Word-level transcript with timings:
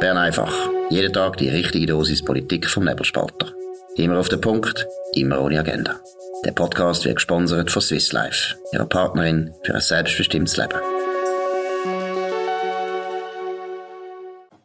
Bern 0.00 0.16
einfach. 0.16 0.54
Jeden 0.90 1.12
Tag 1.12 1.38
die 1.38 1.48
richtige 1.48 1.86
Dosis 1.86 2.24
Politik 2.24 2.68
vom 2.68 2.84
Nebelspalter. 2.84 3.52
Immer 3.96 4.18
auf 4.18 4.28
den 4.28 4.40
Punkt, 4.40 4.86
immer 5.14 5.40
ohne 5.40 5.58
Agenda. 5.58 5.96
Der 6.44 6.52
Podcast 6.52 7.04
wird 7.04 7.16
gesponsert 7.16 7.72
von 7.72 7.82
Swiss 7.82 8.12
Life, 8.12 8.54
ihrer 8.72 8.86
Partnerin 8.86 9.52
für 9.64 9.74
ein 9.74 9.80
selbstbestimmtes 9.80 10.56
Leben. 10.56 10.78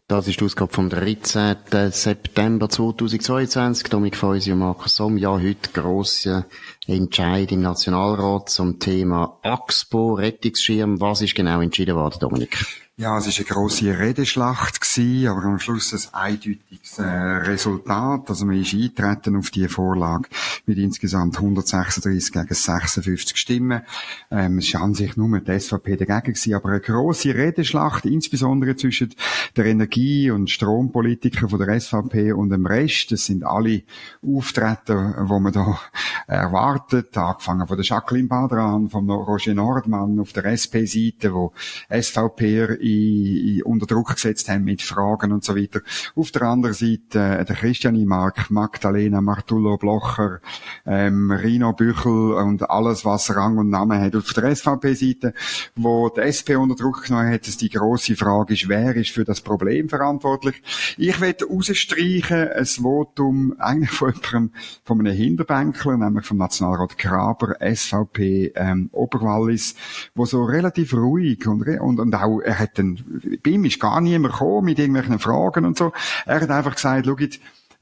Das 0.07 0.27
ist 0.27 0.39
die 0.39 0.45
Ausgabe 0.45 0.71
vom 0.71 0.91
13. 0.91 1.55
September 1.89 2.69
2022. 2.69 3.89
Dominik 3.89 4.15
Feusi 4.15 4.51
und 4.51 4.59
Markus 4.59 4.97
Somm. 4.97 5.17
Ja, 5.17 5.31
heute 5.31 5.71
grosse 5.73 6.45
Entscheid 6.85 7.51
im 7.51 7.61
Nationalrat 7.61 8.49
zum 8.49 8.77
Thema 8.77 9.39
AXPO, 9.41 10.13
Rettungsschirm. 10.13 11.01
Was 11.01 11.21
ist 11.23 11.33
genau 11.33 11.61
entschieden 11.61 11.95
worden, 11.95 12.19
Dominik? 12.19 12.82
Ja, 12.95 13.17
es 13.17 13.25
ist 13.25 13.39
eine 13.39 13.47
grosse 13.47 13.97
Redeschlacht 13.97 14.79
gewesen, 14.79 15.27
aber 15.27 15.45
am 15.45 15.57
Schluss 15.57 15.91
ein 15.91 16.13
eindeutiges 16.13 16.99
äh, 16.99 17.01
Resultat. 17.01 18.29
Also 18.29 18.45
man 18.45 18.61
ist 18.61 18.75
eintreten 18.75 19.35
auf 19.35 19.49
die 19.49 19.67
Vorlage 19.67 20.29
mit 20.67 20.77
insgesamt 20.77 21.37
136 21.37 22.31
gegen 22.31 22.53
56 22.53 23.35
Stimmen. 23.35 23.81
Ähm, 24.29 24.59
es 24.59 24.71
war 24.75 24.83
an 24.83 24.93
sich 24.93 25.17
nur 25.17 25.39
die 25.39 25.59
SVP 25.59 25.95
dagegen 25.95 26.33
gewesen, 26.35 26.53
aber 26.53 26.69
eine 26.69 26.81
grosse 26.81 27.33
Redeschlacht, 27.33 28.05
insbesondere 28.05 28.75
zwischen 28.75 29.15
der 29.57 29.65
Energie- 29.65 30.29
und 30.29 30.51
Strompolitiker 30.51 31.49
von 31.49 31.57
der 31.57 31.79
SVP 31.79 32.31
und 32.33 32.51
dem 32.51 32.67
Rest. 32.67 33.11
Das 33.11 33.25
sind 33.25 33.43
alle 33.43 33.81
Auftritte, 34.23 35.15
wo 35.23 35.39
man 35.39 35.51
da 35.51 35.79
erwartet, 36.27 37.17
angefangen 37.17 37.65
von 37.65 37.75
der 37.75 37.85
Jacqueline 37.87 38.27
Badran, 38.27 38.87
von 38.87 39.09
Roger 39.09 39.55
Nordmann 39.55 40.19
auf 40.19 40.31
der 40.31 40.45
SP-Seite, 40.45 41.33
wo 41.33 41.53
SVP 41.89 42.82
in, 42.83 43.57
in, 43.57 43.63
unter 43.63 43.85
Druck 43.85 44.13
gesetzt 44.13 44.49
haben 44.49 44.63
mit 44.63 44.81
Fragen 44.81 45.31
und 45.31 45.43
so 45.43 45.55
weiter. 45.55 45.81
Auf 46.15 46.31
der 46.31 46.43
anderen 46.43 46.75
Seite 46.75 47.19
äh, 47.19 47.45
der 47.45 47.55
Christian 47.55 48.03
Mark, 48.05 48.51
Magdalena 48.51 49.21
Martullo 49.21 49.77
Blocher, 49.77 50.39
ähm, 50.85 51.31
Rino 51.31 51.73
Büchel 51.73 52.33
und 52.33 52.69
alles, 52.69 53.05
was 53.05 53.33
Rang 53.35 53.57
und 53.57 53.69
Namen 53.69 53.99
hat. 53.99 54.15
Auf 54.15 54.33
der 54.33 54.55
SVP-Seite, 54.55 55.33
wo 55.75 56.09
die 56.09 56.21
SP 56.27 56.55
unter 56.55 56.75
Druck 56.75 57.03
genommen 57.05 57.31
hat, 57.31 57.47
dass 57.47 57.57
die 57.57 57.69
grosse 57.69 58.15
Frage 58.15 58.53
ist, 58.53 58.67
wer 58.67 58.95
ist 58.95 59.11
für 59.11 59.23
das 59.23 59.41
Problem 59.41 59.89
verantwortlich. 59.89 60.61
Ich 60.97 61.19
werde 61.21 61.45
rausstreichen 61.45 62.49
ein 62.49 62.65
Votum 62.65 63.55
eigentlich 63.59 63.91
von 63.91 64.13
jemandem, 64.13 64.51
von 64.83 64.99
einem 64.99 65.15
Hinterbänkler, 65.15 65.97
nämlich 65.97 66.25
vom 66.25 66.37
Nationalrat 66.37 66.97
Graber, 66.97 67.55
SVP 67.59 68.53
ähm, 68.55 68.89
Oberwallis, 68.91 69.75
wo 70.15 70.25
so 70.25 70.43
relativ 70.43 70.93
ruhig 70.93 71.47
und, 71.47 71.67
und, 71.67 71.99
und 71.99 72.15
auch, 72.15 72.39
er 72.39 72.59
hat 72.59 72.72
dann, 72.73 73.21
bei 73.43 73.51
ihm 73.51 73.65
ist 73.65 73.79
gar 73.79 74.01
niemand 74.01 74.33
gekommen 74.33 74.65
mit 74.65 74.79
irgendwelchen 74.79 75.19
Fragen 75.19 75.65
und 75.65 75.77
so. 75.77 75.93
Er 76.25 76.41
hat 76.41 76.49
einfach 76.49 76.75
gesagt, 76.75 77.05
schau 77.05 77.15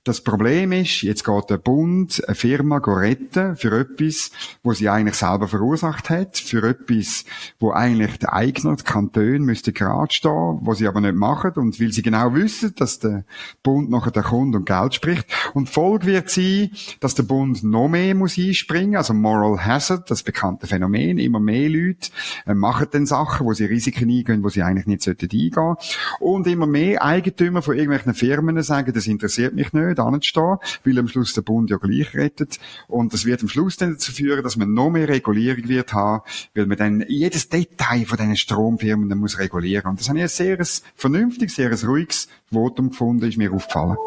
das 0.03 0.21
Problem 0.21 0.71
ist, 0.71 1.03
jetzt 1.03 1.23
geht 1.23 1.49
der 1.51 1.57
Bund 1.57 2.23
eine 2.27 2.33
Firma 2.33 2.77
retten 2.77 3.55
für 3.55 3.71
etwas, 3.79 4.31
wo 4.63 4.73
sie 4.73 4.89
eigentlich 4.89 5.15
selber 5.15 5.47
verursacht 5.47 6.09
hat, 6.09 6.37
für 6.37 6.67
etwas, 6.67 7.23
wo 7.59 7.71
eigentlich 7.71 8.17
der 8.17 8.33
Eigner, 8.33 8.75
die 8.75 8.83
Kantone, 8.83 9.39
müsste 9.39 9.73
gerade 9.73 10.11
stehen, 10.11 10.57
wo 10.61 10.73
sie 10.73 10.87
aber 10.87 11.01
nicht 11.01 11.13
machen 11.13 11.51
und 11.55 11.79
weil 11.79 11.91
sie 11.91 12.01
genau 12.01 12.33
wissen, 12.33 12.73
dass 12.77 12.97
der 12.97 13.25
Bund 13.61 13.91
nachher 13.91 14.09
der 14.09 14.23
kommt 14.23 14.55
und 14.55 14.65
Geld 14.65 14.95
spricht. 14.95 15.27
Und 15.53 15.69
Folge 15.69 16.07
wird 16.07 16.31
sein, 16.31 16.71
dass 16.99 17.13
der 17.13 17.23
Bund 17.23 17.63
noch 17.63 17.87
mehr 17.87 18.15
muss 18.15 18.39
einspringen, 18.39 18.95
also 18.95 19.13
Moral 19.13 19.63
Hazard, 19.63 20.09
das 20.09 20.23
bekannte 20.23 20.65
Phänomen, 20.65 21.19
immer 21.19 21.39
mehr 21.39 21.69
Leute 21.69 22.09
äh, 22.47 22.55
machen 22.55 22.87
dann 22.89 23.05
Sachen, 23.05 23.45
wo 23.45 23.53
sie 23.53 23.65
Risiken 23.65 24.09
eingehen, 24.09 24.43
wo 24.43 24.49
sie 24.49 24.63
eigentlich 24.63 24.87
nicht 24.87 25.03
sollten 25.03 25.29
eingehen. 25.31 25.75
Und 26.19 26.47
immer 26.47 26.65
mehr 26.65 27.03
Eigentümer 27.03 27.61
von 27.61 27.75
irgendwelchen 27.75 28.15
Firmen 28.15 28.61
sagen, 28.63 28.93
das 28.93 29.05
interessiert 29.05 29.53
mich 29.53 29.71
nicht, 29.73 29.90
nicht 29.91 29.99
anzustehen, 29.99 30.57
weil 30.83 30.99
am 30.99 31.07
Schluss 31.07 31.33
der 31.33 31.41
Bund 31.41 31.69
ja 31.69 31.77
gleich 31.77 32.15
rettet. 32.15 32.59
Und 32.87 33.13
das 33.13 33.25
wird 33.25 33.41
am 33.41 33.49
Schluss 33.49 33.77
dann 33.77 33.91
dazu 33.91 34.11
führen, 34.11 34.43
dass 34.43 34.57
man 34.57 34.73
noch 34.73 34.89
mehr 34.89 35.07
Regulierung 35.07 35.67
wird 35.67 35.93
haben, 35.93 36.23
weil 36.55 36.65
man 36.65 36.77
dann 36.77 37.05
jedes 37.07 37.49
Detail 37.49 38.05
von 38.05 38.17
diesen 38.17 38.37
Stromfirmen 38.37 39.09
dann 39.09 39.19
muss 39.19 39.39
regulieren. 39.39 39.91
Und 39.91 39.99
das 39.99 40.09
habe 40.09 40.19
ich 40.19 40.23
ein 40.23 40.29
sehr 40.29 40.57
vernünftiges, 40.95 41.55
sehr 41.55 41.71
ruhiges 41.83 42.27
Votum 42.51 42.89
gefunden, 42.89 43.27
ist 43.27 43.37
mir 43.37 43.53
aufgefallen. 43.53 43.97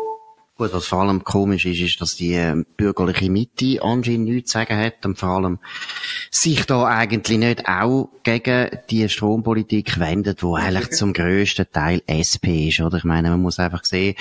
Gut, 0.57 0.73
was 0.73 0.87
vor 0.87 1.01
allem 1.01 1.25
komisch 1.25 1.67
ist, 1.67 1.81
ist, 1.81 2.01
dass 2.01 2.15
die 2.15 2.35
äh, 2.35 2.55
bürgerliche 2.77 3.29
Mitte 3.29 3.83
anscheinend 3.83 4.29
nichts 4.29 4.53
zu 4.53 4.59
sagen 4.59 4.79
hat 4.79 5.05
und 5.05 5.19
vor 5.19 5.31
allem 5.31 5.59
sich 6.31 6.65
da 6.65 6.85
eigentlich 6.87 7.39
nicht 7.39 7.69
auch 7.69 8.11
gegen 8.23 8.71
die 8.89 9.09
Strompolitik 9.09 9.99
wendet, 9.99 10.45
wo 10.45 10.55
eigentlich 10.55 10.91
zum 10.93 11.13
grössten 11.13 11.67
Teil 11.73 12.03
SP 12.07 12.69
ist, 12.69 12.81
oder? 12.81 12.99
Ich 12.99 13.05
meine, 13.05 13.31
man 13.31 13.43
muss 13.43 13.59
einfach 13.59 13.85
sehen, 13.85 14.15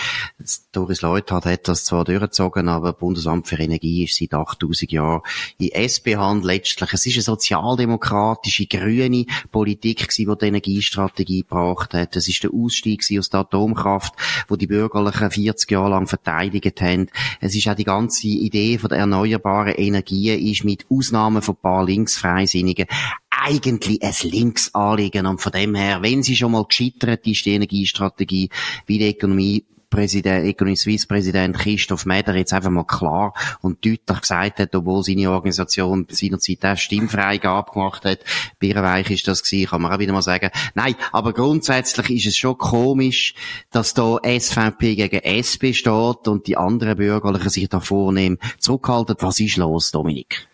Doris 0.72 1.04
Leuthard 1.04 1.46
hat 1.46 1.68
das 1.68 1.86
zwar 1.86 2.04
durchgezogen, 2.04 2.68
aber 2.68 2.94
Bundesamt 2.94 3.48
für 3.48 3.60
Energie 3.60 4.06
ist 4.06 4.18
seit 4.18 4.34
8000 4.34 4.92
Jahren 4.92 5.22
in 5.60 5.70
SP-Hand 5.70 6.44
letztlich. 6.46 6.94
Es 6.94 7.06
ist 7.06 7.16
eine 7.16 7.22
sozialdemokratische, 7.22 8.66
grüne 8.66 9.28
Politik 9.52 10.10
gewesen, 10.10 10.32
die 10.32 10.38
die 10.40 10.48
Energiestrategie 10.48 11.42
gebracht 11.42 11.94
hat. 11.94 12.16
Es 12.16 12.28
ist 12.28 12.44
der 12.44 12.52
Ausstieg 12.54 13.04
aus 13.20 13.30
der 13.30 13.42
Atomkraft, 13.42 14.16
wo 14.48 14.56
die 14.56 14.68
Bürgerlichen 14.68 15.30
40 15.30 15.70
Jahre 15.70 15.92
lang 15.92 16.08
verteidigt 16.24 16.82
haben. 16.82 17.08
Es 17.42 17.56
ist 17.56 17.68
auch 17.68 17.76
die 17.76 17.84
ganze 17.84 18.28
Idee 18.28 18.78
von 18.78 18.90
der 18.90 19.00
erneuerbaren 19.00 19.74
Energien 19.74 20.40
ist 20.40 20.64
mit 20.64 20.86
Ausnahmen 20.90 21.42
von 21.42 21.56
ein 21.56 21.62
paar 21.62 21.86
Linksfreisinnigen 21.86 22.88
eigentlich 23.30 24.02
ein 24.02 24.30
Linksanliegen. 24.30 25.26
Und 25.26 25.42
von 25.42 25.52
dem 25.52 25.76
her, 25.76 26.02
wenn 26.02 26.24
sie 26.24 26.36
schon 26.36 26.54
mal 26.54 26.66
gescheitert 26.66 27.28
ist, 27.28 27.46
die 27.46 27.54
Energiestrategie, 27.54 28.50
wie 28.86 28.98
die 28.98 29.10
Ökonomie 29.10 29.66
Präsident, 29.94 30.48
Economy 30.48 30.76
Suisse 30.76 31.06
Präsident 31.06 31.56
Christoph 31.56 32.08
Meder 32.08 32.36
jetzt 32.36 32.52
einfach 32.52 32.72
mal 32.72 32.84
klar 32.84 33.34
und 33.62 33.86
deutlich 33.86 34.22
gesagt 34.22 34.60
hat, 34.60 34.76
obwohl 34.76 35.04
seine 35.04 35.30
Organisation 35.30 36.08
seinerzeit 36.10 36.66
auch 36.66 36.78
Stimmfreigabe 36.78 37.72
gemacht 37.72 38.04
hat, 38.04 38.20
Birrenweich 38.58 39.12
ist 39.12 39.28
das 39.28 39.44
gewesen, 39.44 39.70
kann 39.70 39.84
man 39.84 39.92
auch 39.94 40.00
wieder 40.00 40.12
mal 40.12 40.24
sagen. 40.24 40.50
Nein, 40.74 40.96
aber 41.12 41.32
grundsätzlich 41.34 42.10
ist 42.10 42.26
es 42.26 42.38
schon 42.38 42.58
komisch, 42.58 43.36
dass 43.70 43.94
da 43.94 44.18
SVP 44.18 44.96
gegen 44.96 45.20
SP 45.22 45.78
steht 45.78 46.28
und 46.28 46.48
die 46.48 46.58
anderen 46.58 46.98
Bürgerlichen 46.98 47.50
sich 47.50 47.70
da 47.70 47.80
vornehmen 47.80 48.40
zurückhalten. 48.58 49.16
Was 49.20 49.40
ist 49.40 49.58
los, 49.58 49.92
Dominik? 49.92 50.48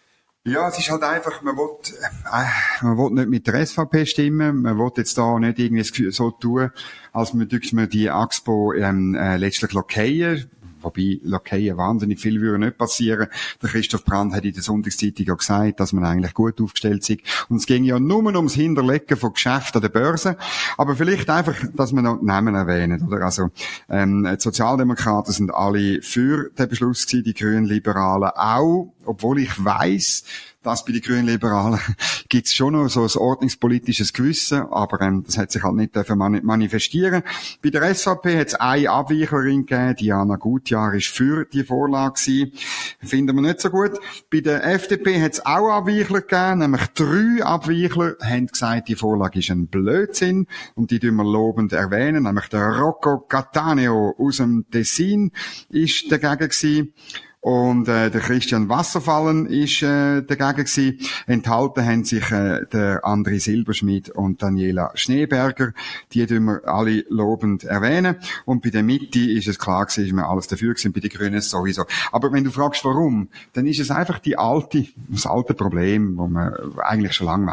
Ja, 0.50 0.68
es 0.68 0.80
ist 0.80 0.90
halt 0.90 1.04
einfach, 1.04 1.42
man 1.42 1.56
will, 1.56 1.70
äh, 2.32 2.84
man 2.84 2.98
will 2.98 3.12
nicht 3.12 3.30
mit 3.30 3.48
der 3.48 3.66
SVP 3.66 4.06
stimmen, 4.06 4.64
man 4.64 4.78
will 4.78 4.92
jetzt 4.98 5.18
da 5.18 5.38
nicht 5.38 5.60
irgendwie 5.60 6.12
so 6.12 6.32
tun, 6.32 6.72
als 7.14 7.34
man, 7.34 7.48
man 7.74 7.90
die 7.90 8.10
AXPO 8.10 8.74
ähm, 8.74 9.16
äh, 9.16 9.38
letztlich 9.38 9.74
lockieren. 9.74 10.50
Wobei 10.82 11.20
Lockeien 11.24 11.78
wahnsinnig 11.78 12.20
viel 12.20 12.40
würde 12.40 12.60
nicht 12.60 12.78
passieren. 12.78 13.28
Der 13.62 13.70
Christoph 13.70 14.06
Brand 14.06 14.34
hat 14.34 14.46
in 14.46 14.54
der 14.54 14.64
Sonntagszeitung 14.64 15.26
ja 15.26 15.34
gesagt, 15.36 15.80
dass 15.80 15.94
man 15.94 16.06
eigentlich 16.06 16.34
gut 16.34 16.62
aufgestellt 16.62 17.10
ist. 17.10 17.20
Und 17.50 17.58
es 17.58 17.66
ging 17.66 17.84
ja 17.84 18.00
nur 18.00 18.26
ums 18.26 18.54
Hinterlegen 18.54 19.18
von 19.18 19.34
Geschäften 19.34 19.78
an 19.78 19.82
der 19.82 19.90
Börse. 19.90 20.38
Aber 20.78 20.96
vielleicht 20.96 21.30
einfach, 21.30 21.56
dass 21.74 21.92
man 21.92 22.06
noch 22.06 22.22
Namen 22.22 22.56
erwähnen, 22.56 23.06
oder? 23.06 23.26
Also, 23.26 23.50
ähm, 23.90 24.28
die 24.32 24.42
Sozialdemokraten 24.42 25.34
sind 25.34 25.54
alle 25.54 26.02
für 26.02 26.50
den 26.58 26.70
Beschluss 26.70 27.06
gewesen, 27.06 27.24
die 27.26 27.34
Grünen 27.34 27.66
Liberalen 27.66 28.32
auch, 28.36 28.94
obwohl 29.10 29.40
ich 29.40 29.64
weiß, 29.64 30.24
dass 30.62 30.86
bei 30.86 30.92
den 30.92 31.02
Grünen 31.02 31.26
Liberalen 31.26 31.80
gibt's 32.30 32.54
schon 32.54 32.74
noch 32.74 32.90
so 32.90 33.02
ein 33.02 33.10
ordnungspolitisches 33.16 34.14
Gewissen, 34.14 34.62
aber 34.62 35.02
ähm, 35.02 35.24
das 35.26 35.38
hat 35.38 35.52
sich 35.52 35.64
halt 35.64 35.76
nicht 35.76 35.96
dürfen 35.96 36.18
manifestieren. 36.18 37.24
Bei 37.64 37.70
der 37.70 37.94
SVP 37.96 38.38
hat 38.38 38.48
es 38.48 38.56
eine 38.56 38.90
Abweichlerin 38.90 39.66
gegeben, 39.66 39.96
Diana 39.96 40.36
Gutjahr 40.36 40.94
ist 40.94 41.08
für 41.08 41.46
die 41.46 41.64
Vorlage 41.64 42.22
gewesen. 42.22 42.52
Finden 43.02 43.36
wir 43.36 43.42
nicht 43.42 43.62
so 43.62 43.70
gut. 43.70 43.92
Bei 44.32 44.42
der 44.42 44.66
FDP 44.66 45.22
hat 45.22 45.34
es 45.34 45.46
auch 45.46 45.70
Abweichler 45.70 46.22
gegeben, 46.22 46.60
nämlich 46.60 46.88
drei 46.94 47.44
Abweichler 47.44 48.16
haben 48.22 48.48
gesagt, 48.48 48.90
die 48.90 48.96
Vorlage 48.96 49.40
ist 49.40 49.50
ein 49.50 49.68
Blödsinn 49.68 50.48
und 50.76 50.92
die 50.92 51.00
tun 51.00 51.16
wir 51.16 51.24
lobend 51.24 51.72
erwähnen, 51.72 52.24
nämlich 52.24 52.48
der 52.50 52.80
Rocco 52.80 53.20
Cattaneo 53.20 54.16
aus 54.18 54.38
dem 54.38 54.66
Tessin 54.70 55.32
ist 55.70 56.12
dagegen 56.12 56.50
gewesen. 56.50 56.94
Und 57.42 57.88
äh, 57.88 58.12
der 58.12 58.20
Christian 58.20 58.68
Wasserfallen 58.68 59.46
ist 59.46 59.82
äh, 59.82 60.22
dagegen 60.22 60.66
gewesen. 60.66 61.00
Enthalten 61.26 61.86
haben 61.86 62.04
sich 62.04 62.30
äh, 62.32 62.66
der 62.66 63.06
André 63.06 63.40
Silberschmidt 63.40 64.10
und 64.10 64.44
Daniela 64.44 64.92
Schneeberger. 64.96 65.72
Die 66.12 66.26
tun 66.26 66.46
wir 66.46 66.68
alle 66.68 67.06
lobend 67.08 67.64
erwähnen. 67.64 68.18
Und 68.44 68.62
bei 68.62 68.72
der 68.72 68.84
Mitte 68.84 69.20
ist 69.20 69.48
es 69.48 69.58
klar 69.58 69.86
gewesen, 69.86 70.06
ist 70.06 70.14
wir 70.14 70.28
alles 70.28 70.48
dafür 70.48 70.74
gewesen, 70.74 70.92
bei 70.92 71.00
den 71.00 71.10
Grünen 71.10 71.40
sowieso. 71.40 71.86
Aber 72.12 72.34
wenn 72.34 72.44
du 72.44 72.52
fragst, 72.52 72.84
warum, 72.84 73.30
dann 73.54 73.68
ist 73.68 73.80
es 73.80 73.90
einfach 73.90 74.20
die 74.20 74.38
alte, 74.38 74.88
das 75.08 75.26
alte 75.26 75.54
Problem, 75.54 76.18
wo 76.18 76.28
man 76.28 76.54
eigentlich 76.80 77.14
schon 77.14 77.28
lange. 77.28 77.50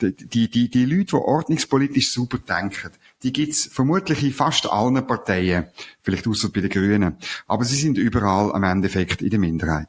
Die, 0.00 0.14
die, 0.14 0.48
die, 0.48 0.70
die 0.70 0.84
Leute, 0.84 1.06
die 1.06 1.14
ordnungspolitisch 1.14 2.12
super 2.12 2.38
denken, 2.38 2.92
die 3.22 3.32
gibt's 3.32 3.66
vermutlich 3.66 4.22
in 4.22 4.32
fast 4.32 4.70
allen 4.70 5.06
Parteien, 5.06 5.66
vielleicht 6.02 6.26
außer 6.26 6.50
bei 6.50 6.60
den 6.60 6.70
Grünen. 6.70 7.16
Aber 7.46 7.64
sie 7.64 7.76
sind 7.76 7.98
überall 7.98 8.52
am 8.52 8.64
Endeffekt 8.64 9.22
in 9.22 9.30
der 9.30 9.38
Minderheit. 9.38 9.88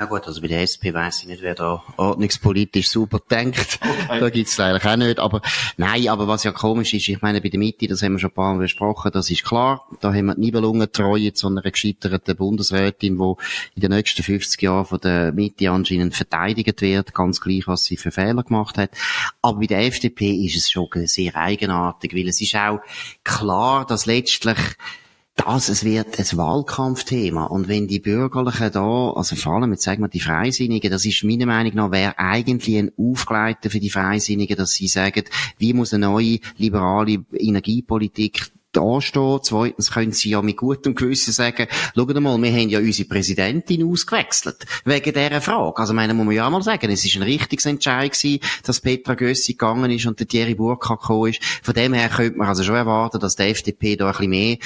Ja 0.00 0.06
gut, 0.06 0.28
also 0.28 0.40
bei 0.40 0.46
der 0.46 0.62
SP 0.62 0.94
weiss 0.94 1.22
ich 1.22 1.26
nicht, 1.26 1.42
wer 1.42 1.56
da 1.56 1.82
ordnungspolitisch 1.96 2.88
super 2.88 3.18
denkt. 3.18 3.80
Okay. 4.08 4.20
Da 4.20 4.30
gibt's 4.30 4.58
eigentlich 4.58 4.84
auch 4.86 4.96
nicht. 4.96 5.18
Aber 5.18 5.42
nein, 5.76 6.08
aber 6.08 6.26
was 6.28 6.42
ja 6.44 6.52
komisch 6.52 6.94
ist, 6.94 7.08
ich 7.08 7.20
meine, 7.20 7.42
bei 7.42 7.50
der 7.50 7.58
Mitte, 7.58 7.86
das 7.86 8.02
haben 8.02 8.12
wir 8.12 8.18
schon 8.18 8.30
ein 8.30 8.34
paar 8.34 8.54
Mal 8.54 8.60
besprochen, 8.60 9.10
das 9.12 9.30
ist 9.30 9.44
klar. 9.44 9.86
Da 10.00 10.14
haben 10.14 10.26
wir 10.26 10.34
die 10.34 10.40
Nibelungentreue 10.40 11.34
zu 11.34 11.48
einer 11.48 11.60
gescheiterten 11.60 12.36
Bundesrätin, 12.36 13.18
die 13.18 13.34
in 13.74 13.82
den 13.82 13.90
nächsten 13.90 14.22
50 14.22 14.62
Jahren 14.62 14.86
von 14.86 15.00
der 15.00 15.32
Mitte 15.32 15.70
anscheinend 15.70 16.14
verteidigt 16.14 16.80
wird, 16.80 17.12
ganz 17.12 17.40
gleich, 17.40 17.66
was 17.66 17.84
sie 17.84 17.98
für 17.98 18.10
Fehler 18.10 18.44
gemacht 18.44 18.78
hat. 18.78 18.90
Aber 19.42 19.60
bei 19.60 19.66
der 19.66 19.84
FDP 19.84 20.32
ist 20.46 20.56
es 20.56 20.70
schon 20.70 20.88
sehr 21.04 21.36
eigenartig, 21.36 22.14
weil 22.14 22.28
es 22.28 22.40
ist 22.40 22.54
auch 22.54 22.80
klar, 23.24 23.84
dass 23.84 24.06
letztlich 24.06 24.58
das, 25.38 25.68
es 25.68 25.84
wird 25.84 26.18
ein 26.18 26.38
Wahlkampfthema. 26.38 27.44
Und 27.44 27.68
wenn 27.68 27.86
die 27.86 28.00
Bürgerlichen 28.00 28.72
da, 28.72 29.12
also 29.12 29.36
vor 29.36 29.54
allem, 29.54 29.72
jetzt 29.72 29.84
sagen 29.84 30.02
wir 30.02 30.08
die 30.08 30.20
Freisinnigen, 30.20 30.90
das 30.90 31.04
ist 31.04 31.24
meiner 31.24 31.46
Meinung 31.46 31.74
nach, 31.74 31.90
wäre 31.92 32.18
eigentlich 32.18 32.76
ein 32.76 32.90
Aufgleiter 32.98 33.70
für 33.70 33.80
die 33.80 33.88
Freisinnigen, 33.88 34.56
dass 34.56 34.72
sie 34.72 34.88
sagen, 34.88 35.24
wie 35.56 35.72
muss 35.72 35.94
eine 35.94 36.06
neue 36.06 36.40
liberale 36.56 37.24
Energiepolitik 37.32 38.50
dastehen. 38.72 39.38
Zweitens 39.42 39.92
können 39.92 40.12
sie 40.12 40.30
ja 40.30 40.42
mit 40.42 40.56
gutem 40.56 40.94
Gewissen 40.94 41.32
sagen, 41.32 41.68
schaut 41.94 42.20
mal, 42.20 42.42
wir 42.42 42.52
haben 42.52 42.68
ja 42.68 42.80
unsere 42.80 43.08
Präsidentin 43.08 43.90
ausgewechselt. 43.90 44.66
Wegen 44.84 45.12
dieser 45.12 45.40
Frage. 45.40 45.78
Also, 45.78 45.94
meine, 45.94 46.14
muss 46.14 46.26
man 46.26 46.34
ja 46.34 46.46
auch 46.46 46.50
mal 46.50 46.62
sagen, 46.62 46.90
es 46.90 47.04
ist 47.04 47.16
ein 47.16 47.22
richtiges 47.22 47.66
Entscheid 47.66 48.12
gewesen, 48.12 48.40
dass 48.64 48.80
Petra 48.80 49.14
Gössi 49.14 49.52
gegangen 49.52 49.90
ist 49.90 50.06
und 50.06 50.18
der 50.20 50.28
Thierry 50.28 50.54
Burkhardt 50.54 51.00
gekommen 51.00 51.30
ist. 51.30 51.42
Von 51.62 51.74
dem 51.74 51.94
her 51.94 52.08
könnte 52.08 52.38
man 52.38 52.48
also 52.48 52.62
schon 52.62 52.74
erwarten, 52.74 53.20
dass 53.20 53.36
der 53.36 53.48
FDP 53.48 53.96
da 53.96 54.06
ein 54.06 54.12
bisschen 54.12 54.30
mehr 54.30 54.58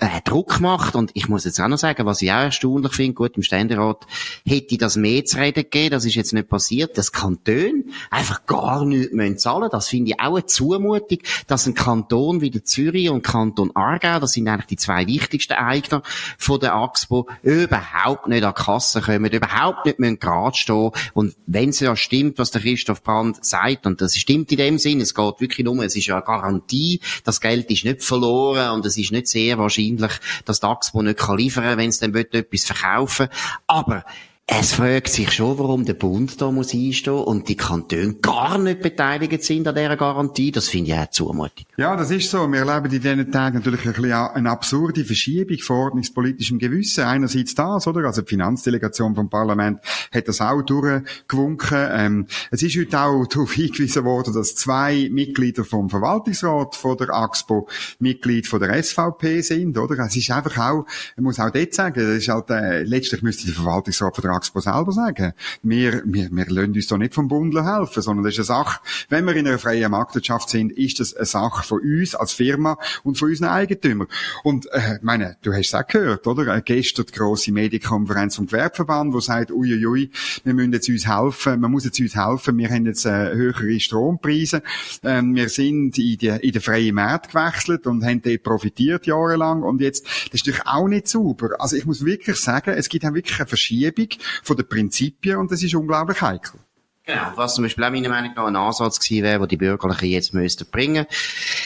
äh, 0.00 0.20
Druck 0.24 0.60
macht. 0.60 0.96
Und 0.96 1.10
ich 1.14 1.28
muss 1.28 1.44
jetzt 1.44 1.60
auch 1.60 1.68
noch 1.68 1.78
sagen, 1.78 2.06
was 2.06 2.22
ich 2.22 2.30
auch 2.30 2.36
erstaunlich 2.36 2.92
finde, 2.92 3.14
gut, 3.14 3.36
im 3.36 3.42
Ständerat 3.42 4.06
hätte 4.44 4.76
das 4.76 4.96
mehr 4.96 5.24
zu 5.24 5.38
reden 5.38 5.62
gegeben, 5.62 5.90
das 5.90 6.04
ist 6.04 6.14
jetzt 6.14 6.32
nicht 6.32 6.48
passiert, 6.48 6.98
dass 6.98 7.12
Kantone 7.12 7.84
einfach 8.10 8.46
gar 8.46 8.84
nichts 8.84 9.12
müssen 9.12 9.38
zahlen 9.38 9.68
Das 9.70 9.88
finde 9.88 10.10
ich 10.10 10.20
auch 10.20 10.34
eine 10.34 10.46
Zumutung, 10.46 11.18
dass 11.46 11.66
ein 11.66 11.74
Kanton 11.74 12.40
wie 12.40 12.50
der 12.50 12.64
Zürich 12.64 13.10
und 13.10 13.22
Kanton 13.22 13.70
Aargau, 13.74 14.18
das 14.18 14.32
sind 14.32 14.48
eigentlich 14.48 14.66
die 14.66 14.76
zwei 14.76 15.06
wichtigsten 15.06 15.54
Eigner 15.54 16.02
von 16.38 16.60
der 16.60 16.74
AXPO, 16.74 17.28
überhaupt 17.42 18.28
nicht 18.28 18.44
an 18.44 18.54
die 18.56 18.62
Kasse 18.62 19.00
kommen, 19.00 19.30
überhaupt 19.30 19.86
nicht 19.86 19.98
müssen 19.98 20.18
gerade 20.18 20.56
stehen. 20.56 20.90
Und 21.12 21.36
wenn 21.46 21.68
es 21.70 21.80
ja 21.80 21.94
stimmt, 21.94 22.38
was 22.38 22.50
der 22.50 22.62
Christoph 22.62 23.02
Brandt 23.02 23.44
sagt, 23.44 23.86
und 23.86 24.00
das 24.00 24.16
stimmt 24.16 24.50
in 24.50 24.58
dem 24.58 24.78
Sinn, 24.78 25.00
es 25.00 25.14
geht 25.14 25.40
wirklich 25.40 25.66
um, 25.66 25.80
es 25.80 25.96
ist 25.96 26.06
ja 26.06 26.16
eine 26.16 26.24
Garantie, 26.24 27.00
das 27.22 27.40
Geld 27.40 27.70
ist 27.70 27.84
nicht 27.84 28.02
verloren 28.02 28.70
und 28.70 28.84
es 28.86 28.96
ist 28.96 29.12
nicht 29.12 29.28
sehr 29.28 29.58
wahrscheinlich 29.58 29.83
wahrscheinlich, 29.92 30.42
dass 30.44 30.60
die 30.60 30.66
Axpo 30.66 31.02
nicht 31.02 31.18
kann, 31.18 31.78
wenn 31.78 31.88
es 31.88 31.98
dann 31.98 32.14
etwas 32.14 32.64
verkaufen 32.64 33.28
will. 33.28 33.36
Aber 33.66 34.04
es 34.46 34.74
fragt 34.74 35.08
sich 35.08 35.32
schon, 35.32 35.58
warum 35.58 35.86
der 35.86 35.94
Bund 35.94 36.38
da 36.38 36.50
muss 36.50 36.74
einstehen 36.74 37.14
und 37.14 37.48
die 37.48 37.56
Kantone 37.56 38.16
gar 38.16 38.58
nicht 38.58 38.82
beteiligt 38.82 39.42
sind 39.42 39.66
an 39.66 39.74
dieser 39.74 39.96
Garantie. 39.96 40.52
Das 40.52 40.68
finde 40.68 40.90
ich 40.90 40.98
auch 40.98 41.08
zumutig. 41.08 41.66
Ja, 41.78 41.96
das 41.96 42.10
ist 42.10 42.30
so. 42.30 42.46
Wir 42.52 42.60
erleben 42.60 42.92
in 42.94 43.00
diesen 43.00 43.32
Tagen 43.32 43.56
natürlich 43.56 43.86
ein 43.86 43.94
bisschen 43.94 44.12
eine 44.12 44.50
absurde 44.50 45.02
Verschiebung 45.06 45.56
von 45.60 45.76
ordnungspolitischem 45.76 46.58
Gewissen. 46.58 47.04
Einerseits 47.04 47.54
das, 47.54 47.86
oder? 47.86 48.04
Also 48.04 48.20
die 48.20 48.28
Finanzdelegation 48.28 49.14
vom 49.14 49.30
Parlament 49.30 49.80
hat 50.12 50.28
das 50.28 50.42
auch 50.42 50.60
durchgewunken. 50.60 51.88
Ähm, 51.90 52.26
es 52.50 52.62
ist 52.62 52.76
heute 52.76 53.00
auch 53.00 53.26
darauf 53.30 53.52
hingewiesen 53.52 54.04
worden, 54.04 54.34
dass 54.34 54.56
zwei 54.56 55.08
Mitglieder 55.10 55.64
vom 55.64 55.88
Verwaltungsrat 55.88 56.76
von 56.76 56.98
der 56.98 57.08
AXPO 57.14 57.66
Mitglied 57.98 58.46
von 58.46 58.60
der 58.60 58.82
SVP 58.82 59.40
sind, 59.40 59.78
oder? 59.78 59.98
Es 60.00 60.14
ist 60.16 60.30
einfach 60.30 60.58
auch, 60.58 60.86
man 61.16 61.24
muss 61.24 61.40
auch 61.40 61.50
dort 61.50 61.72
sagen, 61.72 62.06
das 62.06 62.18
ist 62.18 62.28
halt, 62.28 62.50
äh, 62.50 62.82
letztlich 62.82 63.22
müsste 63.22 63.46
der 63.46 63.54
Verwaltungsrat 63.54 64.14
von 64.14 64.22
der 64.22 64.33
Axpo 64.34 64.60
selber 64.60 64.92
sagen. 64.92 65.32
Wir, 65.62 66.02
wir, 66.04 66.28
wir 66.30 66.46
lassen 66.46 66.74
uns 66.74 66.86
da 66.86 66.98
nicht 66.98 67.14
vom 67.14 67.28
Bund 67.28 67.54
helfen, 67.54 68.02
sondern 68.02 68.24
das 68.24 68.34
ist 68.34 68.50
eine 68.50 68.64
Sache, 68.64 68.80
wenn 69.08 69.24
wir 69.24 69.36
in 69.36 69.46
einer 69.46 69.58
freien 69.58 69.90
Marktwirtschaft 69.90 70.48
sind, 70.48 70.72
ist 70.72 71.00
das 71.00 71.14
eine 71.14 71.26
Sache 71.26 71.66
von 71.66 71.80
uns 71.80 72.14
als 72.14 72.32
Firma 72.32 72.78
und 73.02 73.18
von 73.18 73.28
unseren 73.28 73.48
Eigentümern. 73.48 74.08
Und, 74.42 74.66
äh, 74.72 74.98
meine, 75.02 75.36
du 75.42 75.52
hast 75.52 75.68
es 75.68 75.74
auch 75.74 75.86
gehört, 75.86 76.26
oder? 76.26 76.60
Gestern 76.60 77.06
die 77.06 77.12
grosse 77.12 77.52
Medienkonferenz 77.52 78.36
vom 78.36 78.46
Gewerbeverband, 78.46 79.12
wo 79.12 79.20
sagt, 79.20 79.50
uiuiui, 79.50 80.10
wir 80.44 80.54
müssen 80.54 80.72
jetzt 80.72 80.88
uns 80.88 81.06
helfen, 81.06 81.60
man 81.60 81.70
muss 81.70 81.84
jetzt 81.84 82.00
uns 82.00 82.16
helfen, 82.16 82.58
wir 82.58 82.68
haben 82.70 82.86
jetzt 82.86 83.04
äh, 83.06 83.32
höhere 83.32 83.78
Strompreise, 83.80 84.62
ähm, 85.02 85.34
wir 85.34 85.48
sind 85.48 85.98
in 85.98 86.18
die, 86.18 86.28
in 86.28 86.52
den 86.52 86.62
freien 86.62 86.94
Markt 86.94 87.32
gewechselt 87.32 87.86
und 87.86 88.04
haben 88.04 88.22
dort 88.22 88.42
profitiert 88.42 89.06
jahrelang 89.06 89.62
und 89.62 89.80
jetzt, 89.80 90.04
das 90.06 90.40
ist 90.40 90.46
natürlich 90.46 90.66
auch 90.66 90.88
nicht 90.88 91.08
sauber. 91.08 91.50
Also 91.58 91.76
ich 91.76 91.86
muss 91.86 92.04
wirklich 92.04 92.36
sagen, 92.36 92.74
es 92.76 92.88
gibt 92.88 93.04
auch 93.04 93.14
wirklich 93.14 93.38
eine 93.38 93.46
Verschiebung 93.46 94.08
von 94.42 94.56
den 94.56 94.68
Prinzipien 94.68 95.36
und 95.36 95.50
das 95.50 95.62
ist 95.62 95.74
unglaublich 95.74 96.20
heikel. 96.20 96.60
Genau, 97.06 97.32
was 97.34 97.54
zum 97.54 97.64
Beispiel 97.64 97.84
auch 97.84 97.90
meiner 97.90 98.08
Meinung 98.08 98.32
nach 98.34 98.46
ein 98.46 98.56
Ansatz 98.56 98.98
gewesen 98.98 99.24
wäre, 99.24 99.40
den 99.40 99.48
die 99.50 99.56
Bürgerlichen 99.58 100.08
jetzt 100.08 100.32
müssten 100.32 100.64
bringen. 100.70 101.04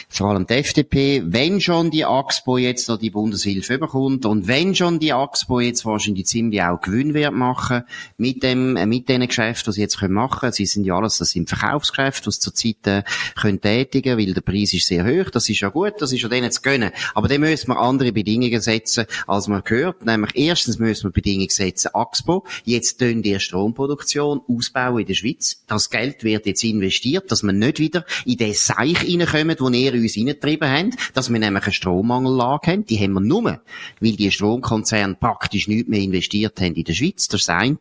Vor 0.09 0.31
allem 0.31 0.45
die 0.45 0.55
FDP, 0.55 1.23
wenn 1.27 1.61
schon 1.61 1.91
die 1.91 2.03
AXPO 2.03 2.57
jetzt 2.57 2.89
noch 2.89 2.97
die 2.97 3.09
Bundeshilfe 3.09 3.77
bekommt 3.77 4.25
und 4.25 4.49
wenn 4.49 4.75
schon 4.75 4.99
die 4.99 5.13
AXPO 5.13 5.61
jetzt 5.61 5.85
wahrscheinlich 5.85 6.25
ziemlich 6.25 6.61
auch 6.61 6.81
Gewinn 6.81 7.13
wird 7.13 7.31
machen 7.31 7.83
mit 8.17 8.43
dem, 8.43 8.75
äh, 8.75 8.85
mit 8.85 9.07
diesen 9.07 9.25
Geschäften, 9.25 9.71
die 9.71 9.75
sie 9.75 9.81
jetzt 9.81 10.01
machen 10.01 10.39
können. 10.41 10.51
Sie 10.51 10.65
sind 10.65 10.83
ja 10.83 10.97
alles, 10.97 11.19
das 11.19 11.29
sind 11.29 11.47
Verkaufsgeschäfte, 11.47 12.25
die 12.25 12.31
sie 12.33 12.39
zurzeit 12.41 12.87
äh, 12.87 13.03
können 13.39 13.61
tätigen, 13.61 14.17
weil 14.17 14.33
der 14.33 14.41
Preis 14.41 14.73
ist 14.73 14.87
sehr 14.87 15.05
hoch. 15.05 15.29
Das 15.29 15.47
ist 15.47 15.61
ja 15.61 15.69
gut, 15.69 15.93
das 15.99 16.11
ist 16.11 16.21
ja 16.21 16.27
denen 16.27 16.51
zu 16.51 16.61
gönnen. 16.61 16.91
Aber 17.15 17.29
dann 17.29 17.39
müssen 17.39 17.69
wir 17.69 17.79
andere 17.79 18.11
Bedingungen 18.11 18.59
setzen, 18.59 19.05
als 19.25 19.47
man 19.47 19.63
gehört. 19.63 20.05
Nämlich 20.05 20.31
erstens 20.35 20.79
müssen 20.79 21.05
wir 21.05 21.11
Bedingungen 21.11 21.47
setzen, 21.47 21.91
AXPO. 21.93 22.45
Jetzt 22.65 22.99
tun 22.99 23.21
die 23.21 23.39
Stromproduktion 23.39 24.41
ausbauen 24.45 24.99
in 24.99 25.07
der 25.07 25.13
Schweiz. 25.13 25.28
Schweiz. 25.29 25.63
Das 25.67 25.89
Geld 25.89 26.23
wird 26.23 26.45
jetzt 26.45 26.63
investiert, 26.63 27.31
dass 27.31 27.43
wir 27.43 27.53
nicht 27.53 27.79
wieder 27.79 28.05
in 28.25 28.37
den 28.37 28.53
Seich 28.53 29.03
reinkommen, 29.03 29.55
wo 29.59 29.69
ihr 29.69 29.93
uns 29.93 30.17
reingetrieben 30.17 30.69
habt, 30.69 31.15
dass 31.15 31.31
wir 31.31 31.39
nämlich 31.39 31.63
eine 31.63 31.73
Strommangellage 31.73 32.71
haben. 32.71 32.85
Die 32.85 32.99
haben 32.99 33.13
wir 33.13 33.21
nur, 33.21 33.61
weil 33.99 34.15
die 34.15 34.31
Stromkonzerne 34.31 35.15
praktisch 35.15 35.67
nichts 35.67 35.89
mehr 35.89 36.01
investiert 36.01 36.59
haben 36.59 36.75
in 36.75 36.83
der 36.83 36.93
Schweiz. 36.93 37.27
Das 37.27 37.41
ist 37.41 37.49
das 37.49 37.55
eine 37.55 37.77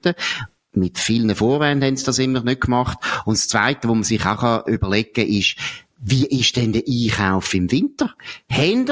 mit 0.74 0.98
vielen 0.98 1.34
Vorwänden 1.34 1.88
haben 1.88 1.96
sie 1.96 2.04
das 2.04 2.18
immer 2.18 2.42
nicht 2.42 2.60
gemacht. 2.60 2.98
Und 3.24 3.36
das 3.36 3.48
Zweite, 3.48 3.88
wo 3.88 3.94
man 3.94 4.04
sich 4.04 4.24
auch 4.24 4.66
überlegen 4.66 5.12
kann, 5.12 5.26
ist, 5.26 5.56
wie 5.98 6.26
ist 6.26 6.56
denn 6.56 6.72
der 6.72 6.84
Einkauf 6.86 7.52
im 7.54 7.72
Winter? 7.72 8.14
Haben 8.48 8.86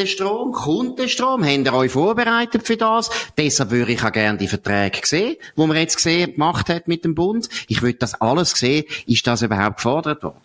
den 0.00 0.06
Strom? 0.06 0.52
Kommt 0.52 0.98
der 0.98 1.08
Strom? 1.08 1.44
Habt 1.44 1.66
ihr 1.66 1.74
euch 1.74 1.92
vorbereitet 1.92 2.66
für 2.66 2.76
das? 2.76 3.10
Deshalb 3.36 3.70
würde 3.70 3.92
ich 3.92 4.02
auch 4.02 4.12
gerne 4.12 4.38
die 4.38 4.48
Verträge 4.48 5.00
sehen, 5.04 5.36
wo 5.56 5.66
man 5.66 5.76
jetzt 5.76 5.96
gesehen, 5.96 6.32
gemacht 6.32 6.68
hat 6.68 6.88
mit 6.88 7.04
dem 7.04 7.14
Bund. 7.14 7.48
Ich 7.68 7.82
würde 7.82 7.98
das 7.98 8.20
alles 8.20 8.52
sehen. 8.52 8.84
Ist 9.06 9.26
das 9.26 9.42
überhaupt 9.42 9.76
gefordert 9.76 10.22
worden? 10.22 10.40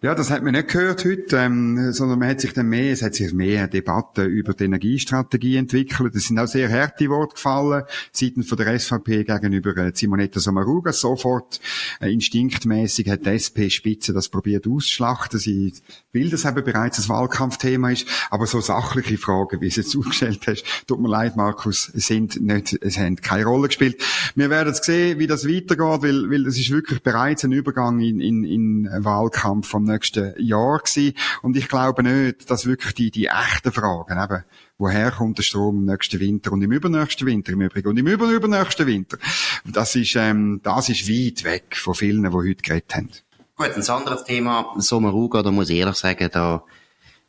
Ja, 0.00 0.14
das 0.14 0.30
hat 0.30 0.44
man 0.44 0.52
nicht 0.52 0.68
gehört 0.68 1.04
heute, 1.04 1.36
ähm, 1.38 1.92
sondern 1.92 2.20
man 2.20 2.28
hat 2.28 2.40
sich 2.40 2.52
dann 2.52 2.68
mehr, 2.68 2.92
es 2.92 3.02
hat 3.02 3.16
sich 3.16 3.32
mehr 3.32 3.66
Debatte 3.66 4.22
über 4.26 4.54
die 4.54 4.62
Energiestrategie 4.62 5.56
entwickelt. 5.56 6.14
Es 6.14 6.28
sind 6.28 6.38
auch 6.38 6.46
sehr 6.46 6.70
harte 6.70 7.08
Worte 7.08 7.34
gefallen, 7.34 7.82
seitens 8.12 8.48
von 8.48 8.58
der 8.58 8.78
SVP 8.78 9.24
gegenüber 9.24 9.76
äh, 9.76 9.90
Simonetta 9.92 10.38
Sommaruga. 10.38 10.92
Sofort, 10.92 11.58
äh, 12.00 12.12
instinktmäßig 12.12 13.10
hat 13.10 13.26
die 13.26 13.30
SP-Spitze 13.34 14.12
das 14.12 14.28
probiert 14.28 14.68
auszuschlachten. 14.68 15.40
Sie 15.40 15.72
will, 16.12 16.30
dass 16.30 16.44
eben 16.44 16.62
bereits 16.62 17.00
ein 17.00 17.08
Wahlkampfthema 17.08 17.90
ist. 17.90 18.06
Aber 18.30 18.46
so 18.46 18.60
sachliche 18.60 19.18
Fragen, 19.18 19.60
wie 19.60 19.68
du 19.68 19.80
es 19.80 19.88
zugestellt 19.88 20.46
hast, 20.46 20.64
tut 20.86 21.00
mir 21.00 21.08
leid, 21.08 21.34
Markus, 21.34 21.86
sind 21.86 22.40
nicht, 22.40 22.78
es 22.82 22.98
haben 22.98 23.16
keine 23.16 23.46
Rolle 23.46 23.66
gespielt. 23.66 24.00
Wir 24.36 24.48
werden 24.48 24.68
jetzt 24.68 24.84
sehen, 24.84 25.18
wie 25.18 25.26
das 25.26 25.44
weitergeht, 25.44 26.02
weil, 26.04 26.30
weil 26.30 26.44
das 26.44 26.56
ist 26.56 26.70
wirklich 26.70 27.02
bereits 27.02 27.42
ein 27.42 27.50
Übergang 27.50 27.98
in, 27.98 28.20
in, 28.20 28.44
in 28.44 28.88
Wahlkampf 28.96 29.66
vom 29.66 29.87
nächsten 29.88 30.34
Jahr 30.38 30.78
gewesen. 30.78 31.14
Und 31.42 31.56
ich 31.56 31.68
glaube 31.68 32.02
nicht, 32.02 32.50
dass 32.50 32.66
wirklich 32.66 32.94
die, 32.94 33.10
die 33.10 33.26
echten 33.26 33.72
Fragen, 33.72 34.22
eben, 34.22 34.44
woher 34.78 35.10
kommt 35.10 35.38
der 35.38 35.42
Strom 35.42 35.78
im 35.78 35.84
nächsten 35.84 36.20
Winter 36.20 36.52
und 36.52 36.62
im 36.62 36.72
übernächsten 36.72 37.26
Winter 37.26 37.52
im 37.52 37.62
Übrigen 37.62 37.88
und 37.88 37.96
im 37.96 38.06
übernächsten 38.06 38.86
Winter, 38.86 39.18
das 39.64 39.94
ist, 39.96 40.14
ähm, 40.16 40.60
das 40.62 40.88
ist 40.88 41.08
weit 41.08 41.44
weg 41.44 41.76
von 41.76 41.94
vielen, 41.94 42.22
die 42.22 42.30
heute 42.30 42.62
geredet 42.62 42.94
haben. 42.94 43.10
Gut, 43.56 43.76
ein 43.76 43.88
anderes 43.88 44.24
Thema, 44.24 44.74
Sommaruga, 44.76 45.42
da 45.42 45.50
muss 45.50 45.70
ich 45.70 45.78
ehrlich 45.78 45.96
sagen, 45.96 46.28
da, 46.32 46.62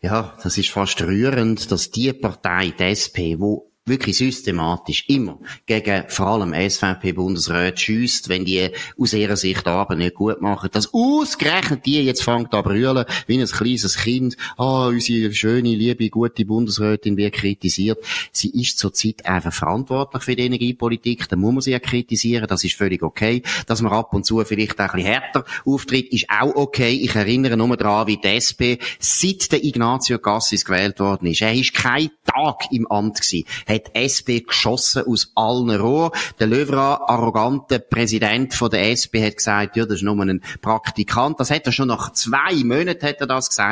ja, 0.02 0.38
das 0.44 0.58
ist 0.58 0.70
fast 0.70 1.02
rührend, 1.02 1.72
dass 1.72 1.90
die 1.90 2.14
Partei, 2.14 2.72
die 2.78 2.84
SP, 2.84 3.40
wo 3.40 3.69
wirklich 3.90 4.18
systematisch 4.18 5.06
immer 5.08 5.40
gegen 5.66 6.06
vor 6.08 6.28
allem 6.28 6.54
SVP-Bundesräte 6.54 7.78
schießt, 7.78 8.30
wenn 8.30 8.46
die 8.46 8.70
aus 8.98 9.14
ihrer 9.14 9.36
Sicht 9.36 9.68
aber 9.68 9.96
nicht 9.96 10.16
gut 10.16 10.42
machen. 10.42 10.70
Dass 10.72 10.94
ausgerechnet 10.94 11.86
die 11.86 12.04
jetzt 12.04 12.24
fängt 12.24 12.54
an 12.54 12.64
brüllen, 12.64 13.06
wie 13.28 13.40
ein 13.40 13.48
kleines 13.48 13.98
Kind, 13.98 14.38
ah, 14.58 14.88
unsere 14.88 15.34
schöne, 15.34 15.76
liebe, 15.76 16.10
gute 16.10 16.46
Bundesrätin 16.46 17.18
wird 17.18 17.34
kritisiert. 17.34 18.00
Sie 18.32 18.50
ist 18.50 18.78
zurzeit 18.78 19.26
einfach 19.26 19.54
verantwortlich 19.54 20.24
für 20.24 20.36
die 20.36 20.46
Energiepolitik, 20.46 21.28
dann 21.30 21.40
muss 21.40 21.54
man 21.54 21.62
sie 21.62 21.72
ja 21.72 21.80
kritisieren, 21.80 22.48
das 22.48 22.64
ist 22.64 22.76
völlig 22.76 23.04
okay. 23.04 23.42
Dass 23.68 23.82
man 23.82 23.92
ab 23.92 24.14
und 24.14 24.26
zu 24.26 24.44
vielleicht 24.46 24.80
auch 24.80 24.94
ein 24.94 25.02
bisschen 25.02 25.12
härter 25.12 25.46
auftritt, 25.66 26.14
ist 26.14 26.28
auch 26.30 26.56
okay. 26.56 26.92
Ich 26.92 27.16
erinnere 27.16 27.58
nur 27.58 27.76
daran, 27.76 28.08
wie 28.08 28.18
die 28.18 28.28
SP 28.40 28.78
seit 29.00 29.52
der 29.52 29.64
Ignazio 29.64 30.20
Cassis 30.20 30.66
gewählt 30.66 31.00
worden 31.00 31.28
ist. 31.28 31.42
Er 31.42 31.54
ist 31.54 31.74
kein 31.74 32.10
Tag 32.26 32.72
im 32.72 32.88
Amt 32.88 33.22
gewesen 33.22 33.46
hat 33.80 33.96
SP 33.96 34.46
geschossen 34.46 35.04
aus 35.06 35.32
allen 35.36 35.70
Rohren. 35.72 36.12
Der 36.40 36.48
Löwra, 36.48 37.02
arrogante 37.08 37.80
Präsident 37.80 38.54
von 38.54 38.70
der 38.70 38.92
SP, 38.92 39.24
hat 39.26 39.38
gesagt, 39.38 39.76
ja, 39.76 39.86
das 39.86 39.98
ist 39.98 40.04
nur 40.04 40.20
ein 40.20 40.42
Praktikant. 40.62 41.40
Das 41.40 41.52
hat 41.52 41.66
er 41.66 41.72
schon 41.72 41.88
nach 41.88 42.14
zwei 42.14 42.56
Monaten 42.64 43.06
hat 43.06 43.22
er 43.22 43.28
das 43.28 43.50
gesagt. 43.50 43.70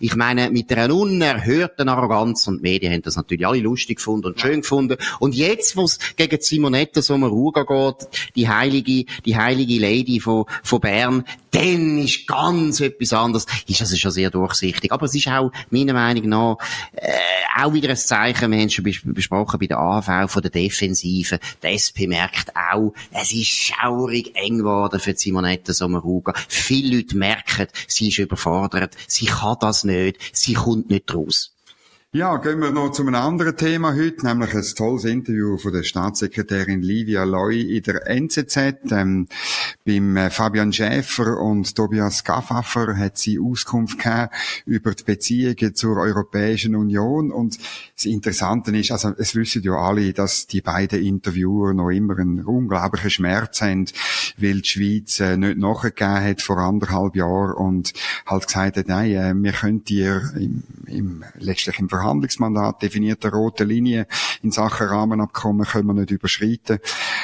Ich 0.00 0.16
meine, 0.16 0.50
mit 0.50 0.72
einer 0.72 0.94
unerhörten 0.94 1.88
Arroganz 1.88 2.46
und 2.46 2.58
die 2.58 2.62
Medien 2.62 2.92
haben 2.92 3.02
das 3.02 3.16
natürlich 3.16 3.46
alle 3.46 3.60
lustig 3.60 3.98
gefunden 3.98 4.28
und 4.28 4.40
schön 4.40 4.62
gefunden. 4.62 4.96
Und 5.20 5.34
jetzt, 5.34 5.76
wo 5.76 5.84
es 5.84 5.98
gegen 6.16 6.40
Simonetta 6.40 7.02
Sommaruga 7.02 7.62
geht, 7.62 8.08
die 8.36 8.48
heilige, 8.48 9.04
die 9.24 9.36
heilige 9.36 9.80
Lady 9.80 10.20
von, 10.20 10.44
von 10.62 10.80
Bern, 10.80 11.24
dann 11.50 11.98
ist 11.98 12.26
ganz 12.26 12.80
etwas 12.80 13.12
anderes. 13.12 13.46
Ist 13.66 13.80
also 13.80 13.96
schon 13.96 14.10
sehr 14.10 14.30
durchsichtig. 14.30 14.90
Aber 14.92 15.06
es 15.06 15.14
ist 15.14 15.28
auch, 15.28 15.52
meiner 15.70 15.92
Meinung 15.92 16.28
nach, 16.28 16.56
äh, 16.94 17.12
auch 17.56 17.72
wieder 17.72 17.90
ein 17.90 17.96
Zeichen, 17.96 18.50
wir 18.50 18.58
haben 18.58 18.70
schon 18.70 18.84
besprochen 18.84 19.33
bei 19.42 19.66
der 19.66 19.78
AV 19.78 20.30
von 20.30 20.42
der 20.42 20.50
Defensive. 20.50 21.38
Die 21.62 21.66
SP 21.74 22.06
merkt 22.06 22.54
auch, 22.54 22.92
es 23.10 23.32
ist 23.32 23.48
schaurig 23.48 24.34
eng 24.36 24.58
geworden 24.58 25.00
für 25.00 25.14
Simonetta 25.16 25.72
Sommaruga. 25.72 26.34
Viele 26.48 26.96
Leute 26.96 27.16
merken, 27.16 27.66
sie 27.88 28.08
ist 28.08 28.18
überfordert, 28.18 28.96
sie 29.06 29.26
kann 29.26 29.56
das 29.60 29.84
nicht, 29.84 30.18
sie 30.32 30.54
kommt 30.54 30.90
nicht 30.90 31.14
raus. 31.14 31.53
Ja, 32.16 32.36
gehen 32.36 32.60
wir 32.60 32.70
noch 32.70 32.92
zu 32.92 33.02
einem 33.02 33.16
anderen 33.16 33.56
Thema 33.56 33.92
heute, 33.92 34.24
nämlich 34.24 34.54
ein 34.54 34.62
tolles 34.76 35.04
Interview 35.04 35.58
von 35.58 35.72
der 35.72 35.82
Staatssekretärin 35.82 36.80
Livia 36.80 37.24
Loy 37.24 37.76
in 37.76 37.82
der 37.82 38.06
NZZ. 38.06 38.56
Ähm, 38.92 39.26
beim 39.84 40.16
äh, 40.16 40.30
Fabian 40.30 40.72
Schäfer 40.72 41.40
und 41.40 41.74
Tobias 41.74 42.22
Gaffaffer 42.22 42.96
hat 42.96 43.18
sie 43.18 43.40
Auskunft 43.40 43.98
gegeben 43.98 44.28
über 44.64 44.94
die 44.94 45.02
Beziehungen 45.02 45.74
zur 45.74 45.96
Europäischen 45.96 46.76
Union. 46.76 47.32
Und 47.32 47.58
das 47.96 48.04
Interessante 48.04 48.70
ist, 48.78 48.92
also 48.92 49.12
es 49.18 49.34
wissen 49.34 49.64
ja 49.64 49.72
alle, 49.72 50.12
dass 50.12 50.46
die 50.46 50.60
beiden 50.60 51.04
Interviewer 51.04 51.74
noch 51.74 51.90
immer 51.90 52.16
einen 52.16 52.44
unglaublichen 52.44 53.10
Schmerz 53.10 53.60
haben, 53.60 53.86
weil 54.36 54.60
die 54.60 54.68
Schweiz 54.68 55.20
äh, 55.20 55.36
nicht 55.36 55.58
nachgegeben 55.58 56.24
hat 56.24 56.42
vor 56.42 56.58
anderthalb 56.58 57.16
Jahren 57.16 57.54
und 57.54 57.92
halt 58.26 58.46
gesagt 58.46 58.76
hat, 58.76 58.88
nein, 58.88 59.10
äh, 59.12 59.34
wir 59.34 59.52
können 59.52 59.84
dir 59.84 60.32
im, 60.36 60.62
im 60.86 61.24
letztlich 61.38 61.78
im 61.78 61.88
Verhandlungsmandat 61.88 62.82
definierte 62.82 63.30
rote 63.30 63.64
Linie 63.64 64.06
in 64.42 64.50
Sachen 64.50 64.88
Rahmenabkommen 64.88 65.66
können 65.66 65.86
wir 65.86 65.94
nicht 65.94 66.10
überschreiten. 66.10 66.78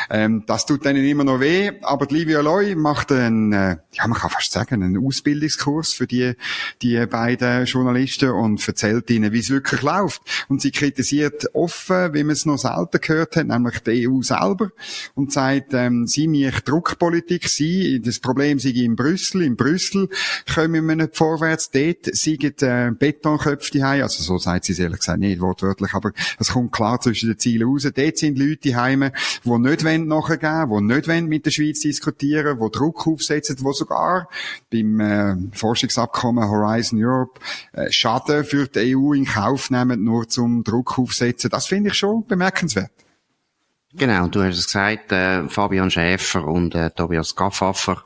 Ähm, 0.08 0.44
das 0.46 0.66
tut 0.66 0.84
denen 0.84 1.04
immer 1.04 1.24
noch 1.24 1.40
weh, 1.40 1.72
aber 1.82 2.06
die 2.06 2.16
Livia 2.16 2.40
Loy 2.40 2.74
macht 2.74 3.12
einen, 3.12 3.52
äh, 3.52 3.76
ja, 3.92 4.06
man 4.06 4.18
kann 4.18 4.30
fast 4.30 4.52
sagen, 4.52 4.82
einen 4.82 5.04
Ausbildungskurs 5.04 5.92
für 5.92 6.06
die, 6.06 6.34
die 6.82 7.04
beiden 7.06 7.64
Journalisten 7.64 8.30
und 8.30 8.66
erzählt 8.66 9.10
ihnen, 9.10 9.32
wie 9.32 9.38
es 9.38 9.50
wirklich 9.50 9.82
läuft. 9.82 10.22
Und 10.48 10.60
sie 10.60 10.70
kritisiert 10.70 11.54
offen, 11.54 12.14
wie 12.14 12.24
man 12.24 12.32
es 12.32 12.46
noch 12.46 12.58
selten 12.58 13.00
gehört 13.00 13.36
hat, 13.36 13.46
nämlich 13.46 13.80
die 13.80 14.08
EU 14.08 14.22
selber 14.22 14.70
und 15.14 15.32
sagt, 15.32 15.74
ähm, 15.74 16.06
sie 16.06 16.28
mich 16.28 16.64
Druckpolitik 17.00 17.48
sie, 17.48 18.00
das 18.00 18.20
Problem 18.20 18.58
sei 18.58 18.70
in 18.70 18.94
Brüssel, 18.94 19.42
in 19.42 19.56
Brüssel 19.56 20.08
kommen 20.52 20.86
wir 20.86 20.96
nicht 20.96 21.16
vorwärts, 21.16 21.70
dort 21.70 22.14
sind 22.14 22.62
äh, 22.62 22.90
Betonköpfe 22.96 23.70
die 23.72 23.82
also 23.82 24.22
so 24.22 24.38
sagt 24.38 24.66
sie 24.66 24.74
sie 24.74 24.82
ehrlich 24.82 24.98
gesagt 25.00 25.18
nicht 25.18 25.40
wortwörtlich, 25.40 25.94
aber 25.94 26.12
es 26.38 26.48
kommt 26.48 26.72
klar 26.72 27.00
zwischen 27.00 27.30
den 27.30 27.38
Zielen 27.38 27.68
raus. 27.68 27.88
Dort 27.94 28.18
sind 28.18 28.38
Leute 28.38 28.76
heime, 28.76 29.12
die 29.44 29.58
nicht 29.58 29.84
wollen 29.84 30.08
nachgeben, 30.08 30.88
die 30.88 30.94
nicht 30.94 31.08
wollen 31.08 31.26
mit 31.26 31.46
der 31.46 31.50
Schweiz 31.50 31.80
diskutieren, 31.80 32.58
die 32.60 32.70
Druck 32.70 33.06
aufsetzen, 33.06 33.56
die 33.56 33.72
sogar 33.72 34.28
beim 34.70 35.00
äh, 35.00 35.36
Forschungsabkommen 35.52 36.48
Horizon 36.48 37.02
Europe 37.02 37.40
äh, 37.72 37.90
Schaden 37.90 38.44
für 38.44 38.66
die 38.66 38.94
EU 38.94 39.14
in 39.14 39.24
Kauf 39.24 39.70
nehmen, 39.70 40.04
nur 40.04 40.28
zum 40.28 40.64
Druck 40.64 40.98
aufsetzen. 40.98 41.50
Das 41.50 41.66
finde 41.66 41.90
ich 41.90 41.94
schon 41.94 42.26
bemerkenswert. 42.26 42.90
Genau, 43.92 44.28
du 44.28 44.40
hast 44.44 44.56
es 44.56 44.66
gesagt, 44.66 45.10
äh, 45.10 45.48
Fabian 45.48 45.90
Schäfer 45.90 46.46
und 46.46 46.76
äh, 46.76 46.90
Tobias 46.90 47.34
Gaffaffer, 47.34 48.04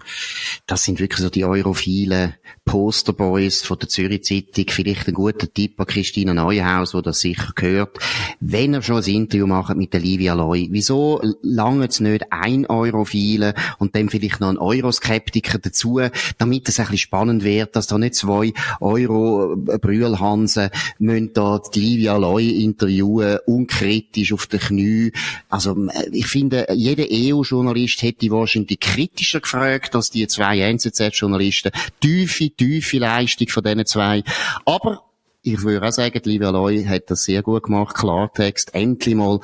das 0.66 0.82
sind 0.82 0.98
wirklich 0.98 1.20
so 1.20 1.28
die 1.28 1.44
europhilen 1.44 2.36
Posterboys 2.64 3.60
von 3.60 3.78
der 3.78 3.90
Zürich 3.90 4.24
Zeitung. 4.24 4.64
Vielleicht 4.70 5.06
ein 5.08 5.12
guter 5.12 5.52
Tipp 5.52 5.78
an 5.78 5.86
Christina 5.86 6.32
Neuhaus, 6.32 6.94
wo 6.94 7.02
das 7.02 7.20
sicher 7.20 7.52
gehört. 7.54 7.98
Wenn 8.40 8.72
er 8.72 8.80
schon 8.80 9.02
ein 9.02 9.04
Interview 9.04 9.46
macht 9.46 9.76
mit 9.76 9.92
der 9.92 10.00
Livia 10.00 10.32
Loy, 10.32 10.68
wieso 10.70 11.20
lange 11.42 11.88
es 11.88 12.00
nicht 12.00 12.32
ein 12.32 12.64
Europhile 12.64 13.54
und 13.78 13.94
dann 13.94 14.08
vielleicht 14.08 14.40
noch 14.40 14.48
ein 14.48 14.56
Euroskeptiker 14.56 15.58
dazu, 15.58 16.00
damit 16.38 16.66
es 16.66 16.80
ein 16.80 16.86
bisschen 16.86 16.98
spannend 16.98 17.44
wird, 17.44 17.76
dass 17.76 17.88
da 17.88 17.98
nicht 17.98 18.14
zwei 18.14 18.54
Euro-Brühlhansen 18.80 20.70
müssen 20.98 21.34
da 21.34 21.60
die 21.74 21.80
Livia 21.80 22.16
Loy 22.16 22.64
interviewen, 22.64 23.38
unkritisch 23.44 24.32
auf 24.32 24.46
den 24.46 24.60
Knie. 24.60 25.12
Also 25.50 25.74
äh, 25.93 26.09
ich 26.12 26.26
finde, 26.26 26.66
jeder 26.75 27.04
EU-Journalist 27.11 28.02
hätte 28.02 28.31
wahrscheinlich 28.31 28.81
kritischer 28.81 29.40
gefragt 29.40 29.95
als 29.95 30.11
die 30.11 30.26
zwei 30.26 30.61
NZZ-Journalisten. 30.61 31.73
Tiefe, 32.00 32.50
tiefe 32.50 32.99
Leistung 32.99 33.49
von 33.49 33.62
diesen 33.62 33.87
zwei. 33.87 34.23
Aber 34.64 35.02
ich 35.43 35.62
würde 35.62 35.87
auch 35.87 35.93
sagen, 35.93 36.21
Livia 36.25 36.50
Loy 36.50 36.85
hat 36.85 37.11
das 37.11 37.25
sehr 37.25 37.43
gut 37.43 37.64
gemacht. 37.64 37.95
Klartext. 37.95 38.75
Endlich 38.75 39.14
mal 39.14 39.40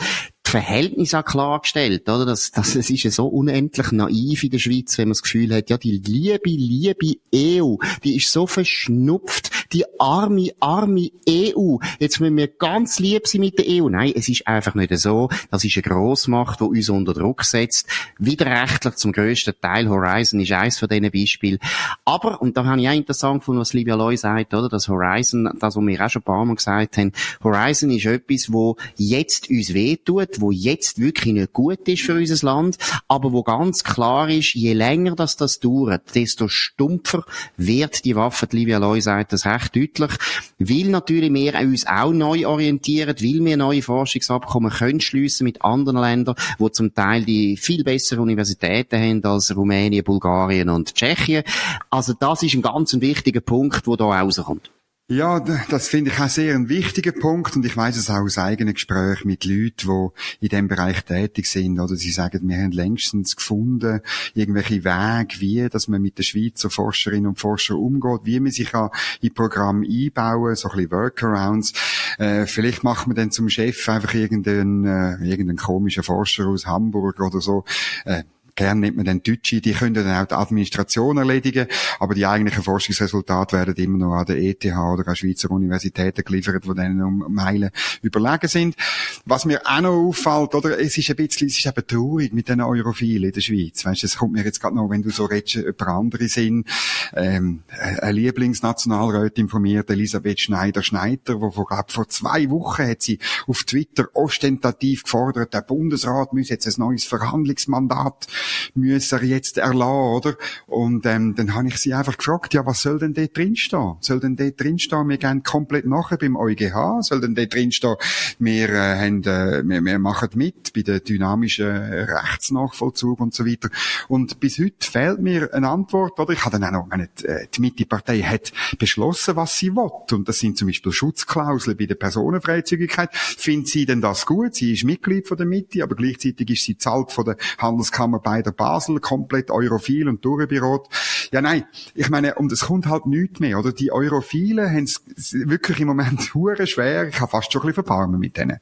die 0.46 0.50
Verhältnisse 0.50 1.18
auch 1.18 1.24
klargestellt, 1.24 2.08
oder? 2.08 2.24
Das, 2.24 2.50
das, 2.50 2.74
es 2.74 2.88
ist 2.88 3.02
ja 3.04 3.10
so 3.10 3.26
unendlich 3.26 3.92
naiv 3.92 4.42
in 4.42 4.50
der 4.50 4.58
Schweiz, 4.58 4.96
wenn 4.96 5.08
man 5.08 5.12
das 5.12 5.22
Gefühl 5.22 5.54
hat, 5.54 5.68
ja, 5.68 5.76
die 5.76 5.98
liebe, 5.98 6.48
liebe 6.48 7.16
EU, 7.34 7.76
die 8.02 8.16
ist 8.16 8.32
so 8.32 8.46
verschnupft, 8.46 9.49
die 9.72 9.84
arme, 9.98 10.50
arme 10.60 11.10
EU. 11.28 11.76
Jetzt 11.98 12.20
müssen 12.20 12.36
wir 12.36 12.48
ganz 12.48 12.98
lieb 12.98 13.26
sein 13.26 13.40
mit 13.40 13.58
der 13.58 13.66
EU. 13.68 13.88
Nein, 13.88 14.12
es 14.14 14.28
ist 14.28 14.46
einfach 14.46 14.74
nicht 14.74 14.96
so. 14.98 15.28
Das 15.50 15.64
ist 15.64 15.76
eine 15.76 15.82
Grossmacht, 15.82 16.60
die 16.60 16.64
uns 16.64 16.88
unter 16.88 17.14
Druck 17.14 17.44
setzt. 17.44 17.88
Widerrechtlich 18.18 18.96
zum 18.96 19.12
grössten 19.12 19.54
Teil. 19.60 19.88
Horizon 19.88 20.40
ist 20.40 20.52
eines 20.52 20.78
von 20.78 20.88
diesen 20.88 21.10
Beispielen. 21.10 21.58
Aber, 22.04 22.42
und 22.42 22.56
da 22.56 22.64
habe 22.64 22.80
ich 22.80 22.88
auch 22.88 22.94
interessant 22.94 23.40
gefunden, 23.40 23.60
was 23.60 23.72
Livia 23.72 23.94
Loy 23.94 24.16
sagt, 24.16 24.54
oder? 24.54 24.68
Das 24.68 24.88
Horizon, 24.88 25.44
das, 25.58 25.76
was 25.76 25.86
wir 25.86 26.04
auch 26.04 26.10
schon 26.10 26.20
ein 26.20 26.24
paar 26.24 26.44
Mal 26.44 26.54
gesagt 26.54 26.96
haben, 26.96 27.12
Horizon 27.42 27.90
ist 27.90 28.06
etwas, 28.06 28.52
wo 28.52 28.76
jetzt 28.96 29.48
uns 29.50 29.72
wehtut, 29.74 30.10
tut, 30.10 30.40
wo 30.40 30.50
jetzt 30.50 31.00
wirklich 31.00 31.34
nicht 31.34 31.52
gut 31.52 31.86
ist 31.88 32.02
für 32.02 32.14
unser 32.14 32.46
Land, 32.46 32.78
aber 33.08 33.32
wo 33.32 33.42
ganz 33.42 33.84
klar 33.84 34.28
ist, 34.28 34.54
je 34.54 34.72
länger 34.72 35.14
das 35.14 35.36
das 35.36 35.60
dauert, 35.60 36.14
desto 36.14 36.48
stumpfer 36.48 37.24
wird 37.56 38.04
die 38.04 38.16
Waffe. 38.16 38.46
Die 38.46 38.56
Livia 38.56 38.78
Loy 38.78 39.00
sagt 39.00 39.32
das 39.32 39.46
recht 39.46 39.59
deutlich, 39.68 40.10
weil 40.58 40.90
natürlich 40.90 41.32
wir 41.32 41.58
uns 41.60 41.86
auch 41.86 42.12
neu 42.12 42.46
orientieren, 42.46 43.14
weil 43.20 43.44
wir 43.44 43.56
neue 43.56 43.82
Forschungsabkommen 43.82 44.70
können 44.70 45.00
schliessen 45.00 45.44
mit 45.44 45.62
anderen 45.62 45.98
Ländern, 45.98 46.34
wo 46.58 46.68
zum 46.68 46.94
Teil 46.94 47.24
die 47.24 47.56
viel 47.56 47.84
bessere 47.84 48.22
Universitäten 48.22 48.98
haben 49.00 49.24
als 49.24 49.54
Rumänien, 49.54 50.04
Bulgarien 50.04 50.68
und 50.68 50.94
Tschechien. 50.94 51.44
Also 51.90 52.14
das 52.18 52.42
ist 52.42 52.54
ein 52.54 52.62
ganz 52.62 52.92
wichtiger 53.00 53.40
Punkt, 53.40 53.86
wo 53.86 53.96
da 53.96 54.04
rauskommt. 54.04 54.70
Ja, 55.12 55.40
das 55.40 55.88
finde 55.88 56.12
ich 56.12 56.20
auch 56.20 56.28
sehr 56.28 56.54
ein 56.54 56.68
wichtiger 56.68 57.10
Punkt 57.10 57.56
und 57.56 57.66
ich 57.66 57.76
weiß 57.76 57.96
es 57.96 58.10
auch 58.10 58.20
aus 58.20 58.38
eigenen 58.38 58.74
Gesprächen 58.74 59.26
mit 59.26 59.44
Leuten, 59.44 60.10
die 60.40 60.46
in 60.46 60.48
diesem 60.50 60.68
Bereich 60.68 61.02
tätig 61.02 61.46
sind. 61.46 61.80
Oder 61.80 61.96
sie 61.96 62.12
sagen, 62.12 62.48
wir 62.48 62.56
haben 62.56 62.70
längstens 62.70 63.34
gefunden, 63.34 64.02
irgendwelche 64.34 64.84
Wege, 64.84 65.40
wie, 65.40 65.68
dass 65.68 65.88
man 65.88 66.00
mit 66.00 66.18
den 66.18 66.22
Schweizer 66.22 66.70
Forscherinnen 66.70 67.26
und 67.26 67.40
Forschern 67.40 67.78
umgeht, 67.78 68.20
wie 68.22 68.38
man 68.38 68.52
sich 68.52 68.70
kann 68.70 68.90
in 69.20 69.34
Programm 69.34 69.82
einbauen, 69.82 70.54
so 70.54 70.68
ein 70.68 70.76
bisschen 70.76 70.92
Workarounds. 70.92 71.72
Äh, 72.18 72.46
vielleicht 72.46 72.84
macht 72.84 73.08
man 73.08 73.16
dann 73.16 73.32
zum 73.32 73.48
Chef 73.48 73.88
einfach 73.88 74.14
irgendeinen, 74.14 74.86
äh, 74.86 75.28
irgendeinen 75.28 75.58
komischen 75.58 76.04
Forscher 76.04 76.46
aus 76.46 76.66
Hamburg 76.66 77.18
oder 77.18 77.40
so. 77.40 77.64
Äh, 78.04 78.22
Gern 78.54 78.80
nimmt 78.80 78.96
man 78.96 79.06
dann 79.06 79.22
Deutsche, 79.22 79.60
die 79.60 79.72
können 79.72 79.94
dann 79.94 80.08
auch 80.08 80.26
die 80.26 80.34
Administration 80.34 81.16
erledigen, 81.18 81.66
aber 81.98 82.14
die 82.14 82.26
eigentlichen 82.26 82.62
Forschungsresultate 82.62 83.56
werden 83.56 83.74
immer 83.76 83.98
noch 83.98 84.14
an 84.14 84.26
der 84.26 84.38
ETH 84.38 84.64
oder 84.64 85.06
an 85.06 85.16
Schweizer 85.16 85.50
Universitäten 85.50 86.24
geliefert, 86.24 86.64
die 86.64 86.74
dann 86.74 87.02
um 87.02 87.24
Meilen 87.32 87.70
überlegen 88.02 88.48
sind. 88.48 88.76
Was 89.24 89.44
mir 89.44 89.62
auch 89.64 89.80
noch 89.80 90.08
auffällt, 90.08 90.54
oder, 90.54 90.78
es 90.78 90.96
ist 90.96 91.10
ein 91.10 91.16
bisschen, 91.16 91.48
es 91.48 91.58
ist 91.58 91.66
eben 91.66 91.86
traurig 91.86 92.32
mit 92.32 92.48
den 92.48 92.60
Europhilen 92.60 93.24
in 93.24 93.32
der 93.32 93.40
Schweiz. 93.40 93.84
Weißt, 93.84 94.04
es 94.04 94.16
kommt 94.16 94.32
mir 94.32 94.44
jetzt 94.44 94.60
gerade 94.60 94.76
noch, 94.76 94.90
wenn 94.90 95.02
du 95.02 95.10
so 95.10 95.24
redest, 95.24 95.56
über 95.56 95.88
andere 95.88 96.28
sind, 96.28 96.66
ähm, 97.14 97.62
eine 98.00 98.12
Lieblingsnationalrätin 98.12 99.44
informiert, 99.44 99.90
Elisabeth 99.90 100.40
Schneider-Schneider, 100.40 101.40
wo 101.40 101.50
vor, 101.50 101.66
glaub, 101.66 101.90
vor 101.90 102.08
zwei 102.08 102.48
Wochen 102.50 102.86
hat 102.86 103.02
sie 103.02 103.18
auf 103.46 103.64
Twitter 103.64 104.06
ostentativ 104.14 105.02
gefordert, 105.02 105.54
der 105.54 105.62
Bundesrat 105.62 106.32
müsse 106.32 106.54
jetzt 106.54 106.66
ein 106.66 106.74
neues 106.78 107.04
Verhandlungsmandat 107.04 108.26
müssen 108.74 109.18
er 109.18 109.24
jetzt 109.24 109.58
erlassen, 109.58 109.80
oder? 109.80 110.36
Und 110.66 111.06
ähm, 111.06 111.34
dann 111.34 111.54
habe 111.54 111.68
ich 111.68 111.78
sie 111.78 111.94
einfach 111.94 112.16
gefragt, 112.16 112.54
ja, 112.54 112.64
was 112.66 112.82
soll 112.82 112.98
denn 112.98 113.14
dort 113.14 113.36
drinstehen? 113.36 113.96
Soll 114.00 114.20
denn 114.20 114.36
dort 114.36 114.60
drinstehen, 114.60 115.08
wir 115.08 115.18
gehen 115.18 115.42
komplett 115.42 115.86
nachher 115.86 116.18
beim 116.18 116.36
EuGH? 116.36 117.02
Soll 117.02 117.20
denn 117.20 117.34
dort 117.34 117.54
drinstehen, 117.54 117.96
wir, 118.38 118.68
äh, 118.68 118.98
haben, 118.98 119.22
äh, 119.24 119.62
wir, 119.64 119.84
wir 119.84 119.98
machen 119.98 120.30
mit 120.34 120.72
bei 120.74 120.82
der 120.82 121.00
dynamischen 121.00 121.68
Rechtsnachvollzug 121.68 123.20
und 123.20 123.34
so 123.34 123.46
weiter? 123.46 123.70
Und 124.08 124.40
bis 124.40 124.58
heute 124.58 124.74
fehlt 124.80 125.20
mir 125.20 125.52
eine 125.54 125.68
Antwort, 125.68 126.18
oder? 126.18 126.32
Ich 126.32 126.44
habe 126.44 126.58
dann 126.58 126.64
auch 126.64 126.82
noch, 126.82 126.86
meine, 126.88 127.08
äh, 127.22 127.46
die 127.54 127.60
Mitte-Partei 127.60 128.20
hat 128.22 128.52
beschlossen, 128.78 129.36
was 129.36 129.56
sie 129.56 129.74
will. 129.74 129.90
Und 130.12 130.28
das 130.28 130.38
sind 130.38 130.56
zum 130.56 130.68
Beispiel 130.68 130.92
Schutzklauseln 130.92 131.76
bei 131.76 131.86
der 131.86 131.94
Personenfreizügigkeit. 131.94 133.10
Findet 133.14 133.68
sie 133.68 133.86
denn 133.86 134.00
das 134.00 134.26
gut? 134.26 134.54
Sie 134.54 134.72
ist 134.72 134.84
Mitglied 134.84 135.26
von 135.26 135.36
der 135.36 135.46
Mitte, 135.46 135.82
aber 135.82 135.94
gleichzeitig 135.94 136.50
ist 136.50 136.64
sie 136.64 136.76
zahlt 136.76 137.12
von 137.12 137.24
der 137.24 137.36
Handelskammer 137.58 138.20
bei 138.30 138.42
der 138.42 138.52
Basel, 138.52 139.00
komplett 139.00 139.50
europhil 139.50 140.08
und 140.08 140.24
durchbürot. 140.24 140.86
Ja, 141.32 141.42
nein, 141.42 141.64
ich 141.94 142.10
meine, 142.10 142.36
und 142.36 142.52
es 142.52 142.60
kommt 142.60 142.86
halt 142.86 143.06
nichts 143.06 143.40
mehr, 143.40 143.58
oder? 143.58 143.72
Die 143.72 143.90
Europhilen 143.90 144.70
haben 144.70 144.84
es 144.84 145.02
wirklich 145.32 145.80
im 145.80 145.88
Moment 145.88 146.32
hure 146.34 146.68
schwer. 146.68 147.08
Ich 147.08 147.20
habe 147.20 147.28
fast 147.28 147.52
schon 147.52 147.62
ein 147.62 147.66
bisschen 147.66 147.84
verbarmen 147.84 148.20
mit 148.20 148.36
denen. 148.36 148.60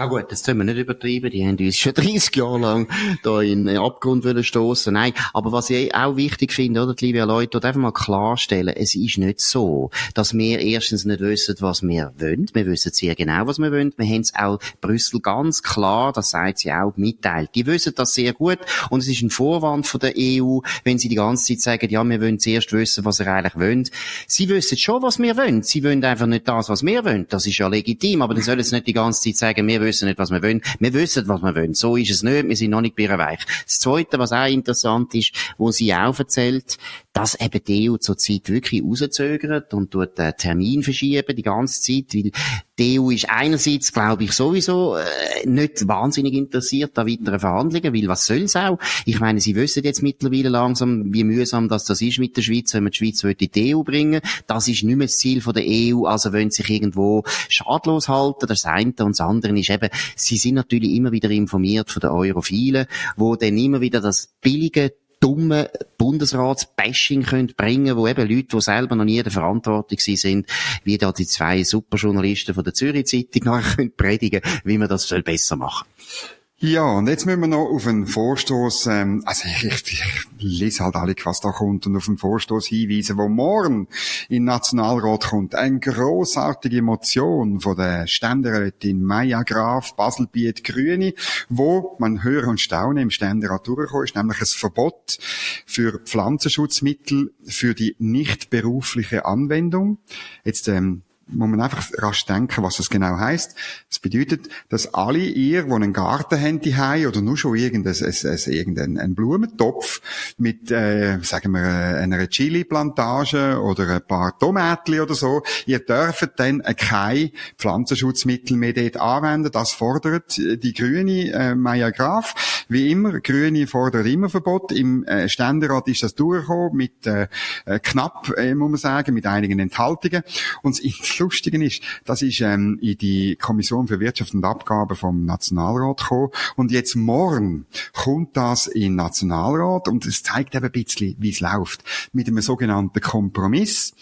Ja 0.00 0.06
gut, 0.06 0.32
das 0.32 0.42
sollen 0.42 0.56
wir 0.56 0.64
nicht 0.64 0.78
übertreiben. 0.78 1.30
Die 1.30 1.46
haben 1.46 1.58
uns 1.58 1.76
schon 1.76 1.92
30 1.94 2.34
Jahre 2.34 2.58
lang 2.58 2.88
da 3.22 3.42
in 3.42 3.66
den 3.66 3.76
Abgrund 3.76 4.24
stoßen. 4.46 4.94
Nein, 4.94 5.12
aber 5.34 5.52
was 5.52 5.68
ich 5.68 5.94
auch 5.94 6.16
wichtig 6.16 6.54
finde, 6.54 6.82
oder, 6.82 6.94
liebe 6.98 7.18
Leute, 7.24 7.62
einfach 7.62 7.78
mal 7.78 7.92
klarstellen, 7.92 8.74
es 8.74 8.94
ist 8.94 9.18
nicht 9.18 9.40
so, 9.40 9.90
dass 10.14 10.32
wir 10.32 10.58
erstens 10.60 11.04
nicht 11.04 11.20
wissen, 11.20 11.54
was 11.60 11.82
wir 11.82 12.14
wollen. 12.16 12.46
Wir 12.54 12.64
wissen 12.64 12.92
sehr 12.94 13.14
genau, 13.14 13.46
was 13.46 13.58
wir 13.58 13.70
wollen. 13.70 13.92
Wir 13.98 14.06
haben 14.06 14.22
es 14.22 14.34
auch 14.34 14.58
Brüssel 14.80 15.20
ganz 15.20 15.62
klar, 15.62 16.14
das 16.14 16.30
sagt 16.30 16.60
sie 16.60 16.72
auch, 16.72 16.96
mitteilt. 16.96 17.50
Die 17.54 17.66
wissen 17.66 17.92
das 17.94 18.14
sehr 18.14 18.32
gut 18.32 18.60
und 18.88 19.00
es 19.00 19.08
ist 19.08 19.20
ein 19.20 19.28
Vorwand 19.28 19.86
von 19.86 20.00
der 20.00 20.14
EU, 20.16 20.60
wenn 20.82 20.98
sie 20.98 21.10
die 21.10 21.16
ganze 21.16 21.44
Zeit 21.44 21.60
sagen, 21.60 21.90
ja, 21.90 22.02
wir 22.02 22.22
wollen 22.22 22.38
zuerst 22.38 22.72
wissen, 22.72 23.04
was 23.04 23.20
ihr 23.20 23.26
eigentlich 23.26 23.56
wollt. 23.56 23.90
Sie 24.26 24.48
wissen 24.48 24.78
schon, 24.78 25.02
was 25.02 25.18
wir 25.18 25.36
wollen. 25.36 25.62
Sie 25.62 25.84
wollen 25.84 26.02
einfach 26.02 26.24
nicht 26.24 26.48
das, 26.48 26.70
was 26.70 26.86
wir 26.86 27.04
wollen. 27.04 27.26
Das 27.28 27.46
ist 27.46 27.58
ja 27.58 27.68
legitim, 27.68 28.22
aber 28.22 28.32
dann 28.32 28.42
sollen 28.42 28.62
sie 28.62 28.74
nicht 28.74 28.86
die 28.86 28.94
ganze 28.94 29.24
Zeit 29.24 29.36
sagen, 29.36 29.68
wir 29.68 29.89
wissen 29.90 30.08
nicht, 30.08 30.18
was 30.18 30.30
wir 30.30 30.42
wollen. 30.42 30.62
Wir 30.78 30.92
wissen, 30.94 31.28
was 31.28 31.42
wir 31.42 31.54
wollen. 31.54 31.74
So 31.74 31.96
ist 31.96 32.10
es 32.10 32.22
nicht. 32.22 32.48
Wir 32.48 32.56
sind 32.56 32.70
noch 32.70 32.80
nicht 32.80 32.96
bei 32.96 33.08
weich. 33.08 33.40
Das 33.64 33.78
Zweite, 33.78 34.18
was 34.18 34.32
auch 34.32 34.46
interessant 34.46 35.14
ist, 35.14 35.32
wo 35.58 35.70
sie 35.70 35.94
auch 35.94 36.18
erzählt, 36.18 36.78
dass 37.12 37.34
eben 37.40 37.62
die 37.64 37.90
EU 37.90 37.96
zurzeit 37.96 38.48
wirklich 38.48 38.82
rauszögert 38.82 39.74
und 39.74 39.90
tut 39.90 40.16
den 40.16 40.32
Termin 40.36 40.82
verschieben 40.82 41.34
die 41.34 41.42
ganze 41.42 41.80
Zeit, 41.80 42.14
weil 42.14 42.30
die 42.78 42.98
EU 42.98 43.10
ist 43.10 43.28
einerseits, 43.28 43.92
glaube 43.92 44.24
ich, 44.24 44.32
sowieso 44.32 44.96
äh, 44.96 45.46
nicht 45.46 45.86
wahnsinnig 45.86 46.32
interessiert 46.34 46.98
an 46.98 47.06
weiteren 47.06 47.40
Verhandlungen, 47.40 47.92
weil 47.92 48.08
was 48.08 48.24
soll's 48.24 48.56
auch? 48.56 48.78
Ich 49.04 49.20
meine, 49.20 49.40
sie 49.40 49.54
wissen 49.54 49.82
jetzt 49.82 50.02
mittlerweile 50.02 50.48
langsam, 50.48 51.12
wie 51.12 51.24
mühsam 51.24 51.68
das, 51.68 51.84
das 51.84 52.00
ist 52.00 52.18
mit 52.18 52.36
der 52.36 52.42
Schweiz, 52.42 52.72
wenn 52.72 52.84
man 52.84 52.92
die 52.92 52.98
Schweiz 52.98 53.22
in 53.22 53.36
die 53.38 53.74
EU 53.74 53.82
bringen 53.82 54.22
Das 54.46 54.68
ist 54.68 54.82
nicht 54.82 54.96
mehr 54.96 55.08
das 55.08 55.18
Ziel 55.18 55.42
von 55.42 55.52
der 55.52 55.64
EU, 55.66 56.06
also 56.06 56.32
wollen 56.32 56.50
sich 56.50 56.70
irgendwo 56.70 57.24
schadlos 57.48 58.08
halten. 58.08 58.46
Das 58.46 58.64
eine 58.64 58.94
und 59.00 59.10
das 59.10 59.20
andere 59.20 59.58
ist 59.58 59.68
eben, 59.68 59.90
sie 60.16 60.36
sind 60.36 60.54
natürlich 60.54 60.92
immer 60.92 61.12
wieder 61.12 61.30
informiert 61.30 61.90
von 61.90 62.00
den 62.00 62.10
Europhilen, 62.10 62.86
wo 63.16 63.36
dann 63.36 63.58
immer 63.58 63.80
wieder 63.80 64.00
das 64.00 64.30
billige 64.40 64.94
dumme 65.20 65.70
Bundesratsbashing 65.98 67.22
können 67.22 67.52
bringen, 67.56 67.96
wo 67.96 68.08
eben 68.08 68.28
Leute, 68.28 68.48
die 68.56 68.60
selber 68.60 68.96
noch 68.96 69.04
nie 69.04 69.18
in 69.18 69.24
der 69.24 69.32
Verantwortung 69.32 69.98
sind, 69.98 70.46
wie 70.82 70.98
da 70.98 71.12
die 71.12 71.26
zwei 71.26 71.62
Superjournalisten 71.62 72.54
von 72.54 72.64
der 72.64 72.74
Zürich 72.74 73.06
Zeitung 73.06 73.44
nachher 73.44 73.76
können 73.76 73.96
predigen, 73.96 74.40
wie 74.64 74.78
man 74.78 74.88
das 74.88 75.08
besser 75.24 75.56
machen 75.56 75.86
soll. 75.98 76.39
Ja, 76.62 76.82
und 76.82 77.08
jetzt 77.08 77.24
müssen 77.24 77.40
wir 77.40 77.46
noch 77.46 77.70
auf 77.70 77.86
einen 77.86 78.06
Vorstoß, 78.06 78.88
ähm, 78.88 79.22
also 79.24 79.48
ich, 79.48 79.64
ich, 79.64 79.92
ich 79.94 80.24
lese 80.36 80.84
halt 80.84 80.94
alle, 80.94 81.14
was 81.24 81.40
da 81.40 81.52
kommt, 81.52 81.86
und 81.86 81.96
auf 81.96 82.06
einen 82.06 82.18
Vorstoß 82.18 82.66
hinweisen, 82.66 83.16
wo 83.16 83.30
morgen 83.30 83.88
in 84.28 84.44
Nationalrat 84.44 85.28
kommt. 85.28 85.54
Eine 85.54 85.80
großartige 85.80 86.82
Motion 86.82 87.60
von 87.60 87.76
der 87.78 88.06
Ständerätin 88.06 89.02
Maya 89.02 89.42
Graf, 89.42 89.96
Baselbiet 89.96 90.62
Grüne, 90.62 91.14
wo 91.48 91.96
man 91.98 92.24
hören 92.24 92.50
und 92.50 92.60
staunen 92.60 93.04
im 93.04 93.10
Ständerat 93.10 93.66
durchgekommen 93.66 94.04
ist, 94.04 94.16
nämlich 94.16 94.40
ein 94.42 94.46
Verbot 94.46 95.16
für 95.64 95.98
Pflanzenschutzmittel 96.00 97.32
für 97.42 97.72
die 97.72 97.96
nicht 97.98 98.50
berufliche 98.50 99.24
Anwendung. 99.24 99.96
Jetzt, 100.44 100.68
ähm, 100.68 101.04
muss 101.32 101.48
man 101.48 101.60
einfach 101.60 101.88
rasch 101.98 102.26
denken, 102.26 102.62
was 102.62 102.76
das 102.76 102.90
genau 102.90 103.18
heißt. 103.18 103.54
Das 103.88 103.98
bedeutet, 103.98 104.48
dass 104.68 104.94
alle 104.94 105.18
ihr, 105.18 105.64
die 105.64 105.72
einen 105.72 105.92
Garten 105.92 106.40
haben, 106.40 106.60
die 106.60 106.74
oder 107.06 107.20
nur 107.20 107.36
schon 107.36 107.56
irgendein, 107.56 107.94
ein, 107.94 108.30
ein, 108.30 108.52
irgendein 108.52 109.14
Blumentopf 109.14 110.00
mit, 110.38 110.70
äh, 110.70 111.18
sagen 111.22 111.52
wir, 111.52 111.60
einer 111.60 112.28
Chili-Plantage 112.28 113.60
oder 113.60 113.88
ein 113.96 114.06
paar 114.06 114.38
Tomaten 114.38 115.00
oder 115.00 115.14
so, 115.14 115.42
ihr 115.66 115.80
dürft 115.80 116.30
dann 116.36 116.62
kein 116.76 117.30
Pflanzenschutzmittel 117.58 118.56
mehr 118.56 118.72
dort 118.72 118.96
anwenden. 118.96 119.50
Das 119.52 119.72
fordert 119.72 120.38
die 120.38 120.72
Grüne 120.72 121.32
äh, 121.32 121.54
Maya 121.54 121.90
Graf. 121.90 122.64
Wie 122.68 122.90
immer, 122.90 123.20
Grüne 123.20 123.66
fordert 123.66 124.06
immer 124.06 124.28
Verbot. 124.28 124.72
Im 124.72 125.04
äh, 125.04 125.28
Ständerat 125.28 125.88
ist 125.88 126.02
das 126.02 126.14
durchgekommen 126.14 126.76
mit 126.76 127.06
äh, 127.06 127.28
äh 127.66 127.78
knapp, 127.80 128.32
äh, 128.36 128.54
muss 128.54 128.70
man 128.70 128.78
sagen, 128.78 129.14
mit 129.14 129.26
einigen 129.26 129.58
Enthaltungen. 129.58 130.22
Und 130.62 130.74
Lustige 131.20 131.64
ist, 131.64 131.82
das 132.04 132.22
ist 132.22 132.40
ähm, 132.40 132.78
in 132.80 132.98
die 132.98 133.36
Kommission 133.36 133.88
für 133.88 134.00
Wirtschaft 134.00 134.34
und 134.34 134.44
Abgaben 134.44 134.96
vom 134.96 135.24
Nationalrat 135.24 135.98
gekommen 135.98 136.30
und 136.56 136.72
jetzt 136.72 136.96
morgen 136.96 137.66
kommt 137.92 138.36
das 138.36 138.66
in 138.66 138.82
den 138.82 138.94
Nationalrat 138.96 139.88
und 139.88 140.06
es 140.06 140.22
zeigt 140.22 140.54
eben 140.54 140.64
ein 140.64 140.72
bisschen, 140.72 141.16
wie 141.18 141.30
es 141.30 141.40
läuft. 141.40 141.84
Mit 142.12 142.28
einem 142.28 142.40
sogenannten 142.40 143.00
Kompromiss. 143.00 143.94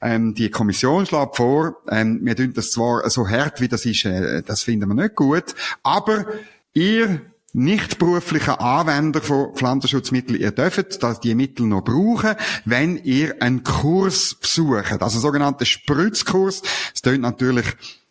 Ähm, 0.00 0.34
die 0.34 0.50
Kommission 0.50 1.06
schlägt 1.06 1.36
vor, 1.36 1.76
ähm, 1.88 2.20
wir 2.22 2.36
tun 2.36 2.52
das 2.54 2.70
zwar 2.70 3.08
so 3.10 3.28
hart, 3.28 3.60
wie 3.60 3.68
das 3.68 3.84
ist, 3.86 4.04
äh, 4.04 4.42
das 4.42 4.62
finden 4.62 4.88
wir 4.88 4.94
nicht 4.94 5.14
gut, 5.14 5.54
aber 5.82 6.26
ihr 6.72 7.20
nicht 7.56 7.98
beruflicher 7.98 8.60
Anwender 8.60 9.22
von 9.22 9.54
Pflanzenschutzmitteln, 9.54 10.38
ihr 10.38 10.50
dürft 10.50 11.00
die 11.24 11.34
Mittel 11.34 11.66
noch 11.66 11.82
brauchen, 11.82 12.34
wenn 12.66 13.02
ihr 13.02 13.40
einen 13.40 13.64
Kurs 13.64 14.34
besucht. 14.34 15.00
Also 15.00 15.18
sogenannten 15.18 15.64
Spritzkurs. 15.64 16.60
Das 16.92 17.00
klingt 17.00 17.22
natürlich 17.22 17.64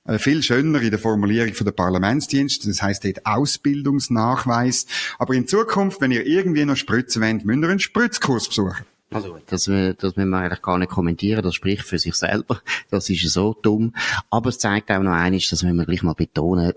äh, 0.06 0.18
viel 0.18 0.42
schöner 0.42 0.82
in 0.82 0.90
der 0.90 0.98
Formulierung 0.98 1.54
von 1.54 1.66
der 1.66 1.74
Parlamentsdienst. 1.74 2.68
Das 2.68 2.82
heißt 2.82 3.06
dort 3.06 3.24
Ausbildungsnachweis. 3.26 4.88
Aber 5.20 5.36
in 5.36 5.48
Zukunft, 5.48 6.02
wenn 6.02 6.12
ihr 6.12 6.26
irgendwie 6.26 6.66
noch 6.66 6.76
spritzen 6.76 7.22
wollt, 7.22 7.46
müsst 7.46 7.62
ihr 7.62 7.70
einen 7.70 7.80
Spritzkurs 7.80 8.48
besuchen. 8.48 8.84
Also, 9.12 9.38
das, 9.46 9.66
das 9.66 10.16
müssen 10.16 10.30
wir 10.30 10.38
eigentlich 10.40 10.64
gar 10.64 10.80
nicht 10.80 10.92
kommentieren, 10.92 11.44
das 11.44 11.54
spricht 11.54 11.84
für 11.84 12.00
sich 12.00 12.16
selber. 12.16 12.62
Das 12.90 13.10
ist 13.12 13.22
so 13.32 13.54
dumm. 13.54 13.94
Aber 14.32 14.50
es 14.50 14.58
zeigt 14.58 14.90
auch 14.90 15.04
noch 15.04 15.12
eines, 15.12 15.48
das 15.50 15.62
müssen 15.62 15.78
wir 15.78 15.86
gleich 15.86 16.02
mal 16.02 16.16
betonen, 16.16 16.74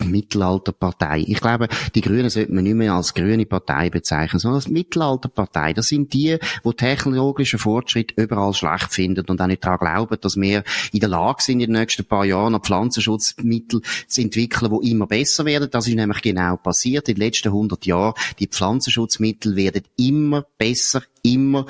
die 0.00 0.08
Mittelalterpartei. 0.08 1.24
Ich 1.26 1.40
glaube, 1.40 1.68
die 1.94 2.00
Grünen 2.00 2.30
sollte 2.30 2.52
man 2.52 2.64
nicht 2.64 2.74
mehr 2.74 2.94
als 2.94 3.14
grüne 3.14 3.46
Partei 3.46 3.90
bezeichnen, 3.90 4.38
sondern 4.38 4.56
als 4.56 4.68
Mittelalterpartei. 4.68 5.72
Das 5.72 5.88
sind 5.88 6.12
die, 6.12 6.38
die 6.64 6.74
technologischen 6.74 7.58
Fortschritt 7.58 8.12
überall 8.12 8.54
schlecht 8.54 8.92
finden 8.92 9.26
und 9.26 9.40
auch 9.40 9.46
nicht 9.46 9.64
daran 9.64 9.78
glauben, 9.78 10.18
dass 10.20 10.36
wir 10.36 10.64
in 10.92 11.00
der 11.00 11.08
Lage 11.08 11.42
sind, 11.42 11.60
in 11.60 11.72
den 11.72 11.80
nächsten 11.80 12.04
paar 12.04 12.24
Jahren 12.24 12.52
noch 12.52 12.62
Pflanzenschutzmittel 12.62 13.82
zu 14.06 14.20
entwickeln, 14.20 14.70
die 14.82 14.90
immer 14.90 15.06
besser 15.06 15.44
werden. 15.44 15.68
Das 15.70 15.86
ist 15.86 15.94
nämlich 15.94 16.22
genau 16.22 16.56
passiert 16.56 17.08
in 17.08 17.16
den 17.16 17.24
letzten 17.24 17.48
100 17.48 17.86
Jahren. 17.86 18.14
Die 18.38 18.46
Pflanzenschutzmittel 18.46 19.56
werden 19.56 19.82
immer 19.96 20.46
besser, 20.58 21.02
immer 21.22 21.66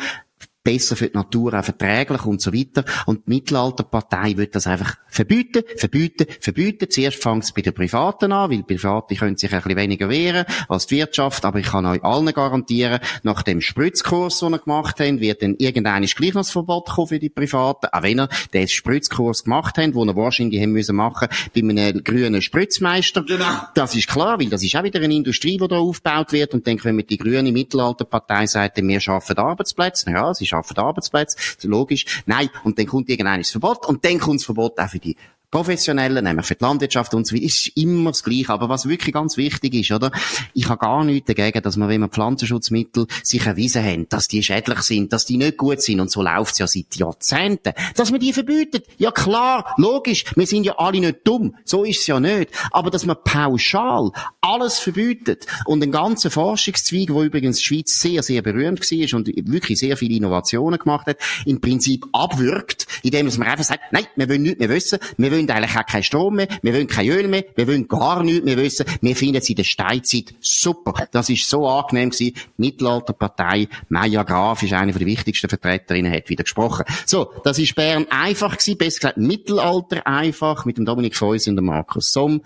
besser 0.62 0.96
für 0.96 1.08
die 1.08 1.16
Natur 1.16 1.54
auch 1.54 1.64
verträglich 1.64 2.24
und 2.24 2.40
so 2.40 2.52
weiter. 2.52 2.84
Und 3.06 3.26
die 3.26 3.30
Mittelalterpartei 3.30 4.36
wird 4.36 4.54
das 4.54 4.66
einfach 4.66 4.96
verbieten, 5.08 5.64
verbieten, 5.76 6.26
verbieten. 6.40 6.88
Zuerst 6.90 7.22
fängt 7.22 7.44
es 7.44 7.52
bei 7.52 7.62
den 7.62 7.74
Privaten 7.74 8.32
an, 8.32 8.50
weil 8.50 8.62
Private 8.62 9.14
können 9.14 9.36
sich 9.36 9.52
ein 9.52 9.62
bisschen 9.62 9.76
weniger 9.76 10.08
wehren 10.08 10.46
als 10.68 10.86
die 10.86 10.96
Wirtschaft. 10.96 11.44
Aber 11.44 11.58
ich 11.58 11.66
kann 11.66 11.86
euch 11.86 12.02
allen 12.04 12.32
garantieren, 12.32 13.00
nach 13.22 13.42
dem 13.42 13.60
Spritzkurs, 13.60 14.38
den 14.38 14.52
ihr 14.52 14.58
gemacht 14.58 15.00
habt, 15.00 15.20
wird 15.20 15.42
dann 15.42 15.56
irgendein 15.58 16.04
gleich 16.04 16.34
noch 16.34 16.44
Verbot 16.44 16.88
kommen 16.90 17.08
für 17.08 17.18
die 17.18 17.28
Privaten. 17.28 17.86
Auch 17.92 18.02
wenn 18.02 18.20
ihr 18.20 18.28
den 18.52 18.68
Spritzkurs 18.68 19.44
gemacht 19.44 19.76
habt, 19.78 19.94
den 19.94 20.08
ihr 20.08 20.16
wahrscheinlich 20.16 20.60
haben 20.60 20.72
müssen 20.72 20.96
machen 20.96 21.28
bei 21.54 21.60
einem 21.60 22.04
grünen 22.04 22.42
Spritzmeister. 22.42 23.24
Genau. 23.24 23.44
Das 23.74 23.94
ist 23.96 24.08
klar, 24.08 24.38
weil 24.38 24.48
das 24.48 24.62
ist 24.62 24.76
auch 24.76 24.82
wieder 24.82 25.00
eine 25.00 25.14
Industrie, 25.14 25.58
die 25.58 25.68
da 25.68 25.78
aufgebaut 25.78 26.32
wird. 26.32 26.54
Und 26.54 26.66
dann 26.66 26.78
können 26.78 27.04
die 27.06 27.18
grüne 27.18 27.50
Mittelalterpartei 27.52 28.46
sagen, 28.46 28.88
wir 28.88 29.00
schaffen 29.00 29.36
Arbeitsplätze. 29.36 30.10
Ja, 30.10 30.30
es 30.30 30.51
schaffen 30.52 30.76
Arbeitsplätze, 30.76 31.36
logisch. 31.66 32.22
Nein, 32.26 32.50
und 32.64 32.78
dann 32.78 32.86
kommt 32.86 33.08
irgendein 33.08 33.44
Verbot 33.44 33.86
und 33.86 34.04
dann 34.04 34.18
kommt 34.18 34.40
das 34.40 34.44
Verbot 34.44 34.78
auch 34.78 34.88
für 34.88 34.98
die 34.98 35.16
Professionellen, 35.52 36.24
nämlich 36.24 36.46
für 36.46 36.54
die 36.54 36.64
Landwirtschaft 36.64 37.12
und 37.12 37.26
so 37.26 37.36
weiter, 37.36 37.44
ist 37.44 37.76
immer 37.76 38.10
das 38.10 38.24
Gleiche. 38.24 38.48
Aber 38.48 38.70
was 38.70 38.88
wirklich 38.88 39.12
ganz 39.12 39.36
wichtig 39.36 39.74
ist, 39.74 39.92
oder? 39.92 40.10
Ich 40.54 40.70
habe 40.70 40.78
gar 40.78 41.04
nichts 41.04 41.26
dagegen, 41.26 41.62
dass 41.62 41.76
man, 41.76 41.90
wenn 41.90 42.00
man 42.00 42.08
Pflanzenschutzmittel 42.08 43.06
sich 43.22 43.44
erwiesen 43.44 43.84
haben, 43.84 44.08
dass 44.08 44.28
die 44.28 44.42
schädlich 44.42 44.80
sind, 44.80 45.12
dass 45.12 45.26
die 45.26 45.36
nicht 45.36 45.58
gut 45.58 45.82
sind 45.82 46.00
und 46.00 46.10
so 46.10 46.22
läuft 46.22 46.54
es 46.54 46.58
ja 46.58 46.66
seit 46.66 46.96
Jahrzehnten, 46.96 47.74
dass 47.96 48.10
man 48.10 48.20
die 48.20 48.32
verbietet. 48.32 48.86
Ja 48.96 49.10
klar, 49.10 49.74
logisch, 49.76 50.24
wir 50.36 50.46
sind 50.46 50.64
ja 50.64 50.78
alle 50.78 51.00
nicht 51.00 51.18
dumm, 51.24 51.54
so 51.66 51.84
ist 51.84 52.00
es 52.00 52.06
ja 52.06 52.18
nicht. 52.18 52.50
Aber 52.70 52.90
dass 52.90 53.04
man 53.04 53.18
pauschal 53.22 54.10
alles 54.40 54.78
verbietet 54.78 55.46
und 55.66 55.80
den 55.80 55.92
ganzen 55.92 56.30
Forschungszweig, 56.30 57.10
wo 57.10 57.22
übrigens 57.22 57.58
die 57.58 57.64
Schweiz 57.64 58.00
sehr, 58.00 58.22
sehr 58.22 58.40
berühmt 58.40 58.90
war 58.90 59.18
und 59.18 59.28
wirklich 59.52 59.78
sehr 59.78 59.98
viele 59.98 60.14
Innovationen 60.14 60.78
gemacht 60.78 61.08
hat, 61.08 61.18
im 61.44 61.60
Prinzip 61.60 62.06
abwürgt, 62.14 62.86
indem 63.02 63.26
man 63.26 63.48
einfach 63.48 63.64
sagt, 63.64 63.92
nein, 63.92 64.06
wir 64.16 64.30
wollen 64.30 64.42
nichts 64.42 64.58
mehr 64.58 64.70
wissen, 64.70 64.98
wir 65.18 65.30
wollen 65.30 65.41
eigentlich 65.50 65.76
auch 65.76 65.86
keinen 65.86 66.02
Strom 66.02 66.36
mehr, 66.36 66.48
wir 66.62 66.74
wollen 66.74 66.86
kein 66.86 67.08
Öl 67.08 67.28
mehr, 67.28 67.44
wir 67.54 67.66
wollen 67.66 67.88
gar 67.88 68.22
nichts 68.22 68.44
mehr 68.44 68.56
wissen, 68.56 68.86
wir 69.00 69.16
finden 69.16 69.36
es 69.36 69.48
in 69.48 69.56
der 69.56 69.64
Steinzeit 69.64 70.34
super. 70.40 71.06
Das 71.10 71.28
ist 71.28 71.48
so 71.48 71.66
angenehm 71.66 72.10
gewesen. 72.10 72.34
Mittelalterpartei, 72.56 73.68
Maya 73.88 74.22
Graf 74.22 74.62
ist 74.62 74.72
eine 74.72 74.92
der 74.92 75.06
wichtigsten 75.06 75.48
Vertreterinnen, 75.48 76.12
hat 76.12 76.28
wieder 76.28 76.44
gesprochen. 76.44 76.84
So, 77.06 77.32
das 77.44 77.58
ist 77.58 77.74
Bern 77.74 78.06
einfach 78.10 78.56
gewesen, 78.56 78.78
besser 78.78 79.00
gesagt 79.00 79.16
Mittelalter 79.16 80.06
einfach, 80.06 80.64
mit 80.64 80.78
dem 80.78 80.84
Dominik 80.84 81.16
Feusi 81.16 81.50
und 81.50 81.56
dem 81.56 81.66
Markus 81.66 82.12
Somm. 82.12 82.42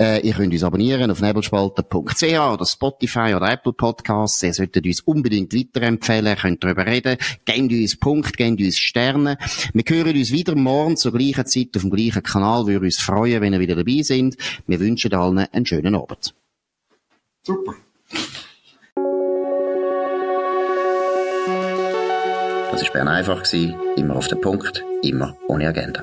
Äh, 0.00 0.26
ihr 0.26 0.32
könnt 0.32 0.50
uns 0.54 0.64
abonnieren 0.64 1.10
auf 1.10 1.20
nebelspalter.ch 1.20 2.22
oder 2.22 2.64
Spotify 2.64 3.34
oder 3.36 3.52
Apple 3.52 3.74
Podcasts. 3.74 4.42
Ihr 4.42 4.54
solltet 4.54 4.86
uns 4.86 5.02
unbedingt 5.02 5.54
weiterempfehlen, 5.54 6.38
könnt 6.38 6.64
darüber 6.64 6.86
reden. 6.86 7.18
Gebt 7.44 7.70
uns 7.70 7.98
Punkt, 7.98 8.38
gebt 8.38 8.60
uns 8.60 8.78
Sterne. 8.78 9.36
Wir 9.74 9.84
hören 9.86 10.16
uns 10.16 10.32
wieder 10.32 10.54
morgen 10.54 10.96
zur 10.96 11.12
gleichen 11.12 11.44
Zeit 11.44 11.76
auf 11.76 11.82
dem 11.82 11.90
gleichen 11.90 12.22
Kanal. 12.22 12.66
Wir 12.66 12.74
würden 12.74 12.86
uns 12.86 12.98
freuen, 12.98 13.42
wenn 13.42 13.52
ihr 13.52 13.60
wieder 13.60 13.76
dabei 13.76 14.00
sind. 14.00 14.38
Wir 14.66 14.80
wünschen 14.80 15.12
allen 15.12 15.38
einen 15.38 15.66
schönen 15.66 15.94
Abend. 15.94 16.34
Super. 17.42 17.74
Das 22.70 22.82
war 22.82 22.92
Bern 22.94 23.08
einfach, 23.08 23.52
immer 23.96 24.16
auf 24.16 24.28
den 24.28 24.40
Punkt, 24.40 24.82
immer 25.02 25.36
ohne 25.48 25.68
Agenda. 25.68 26.02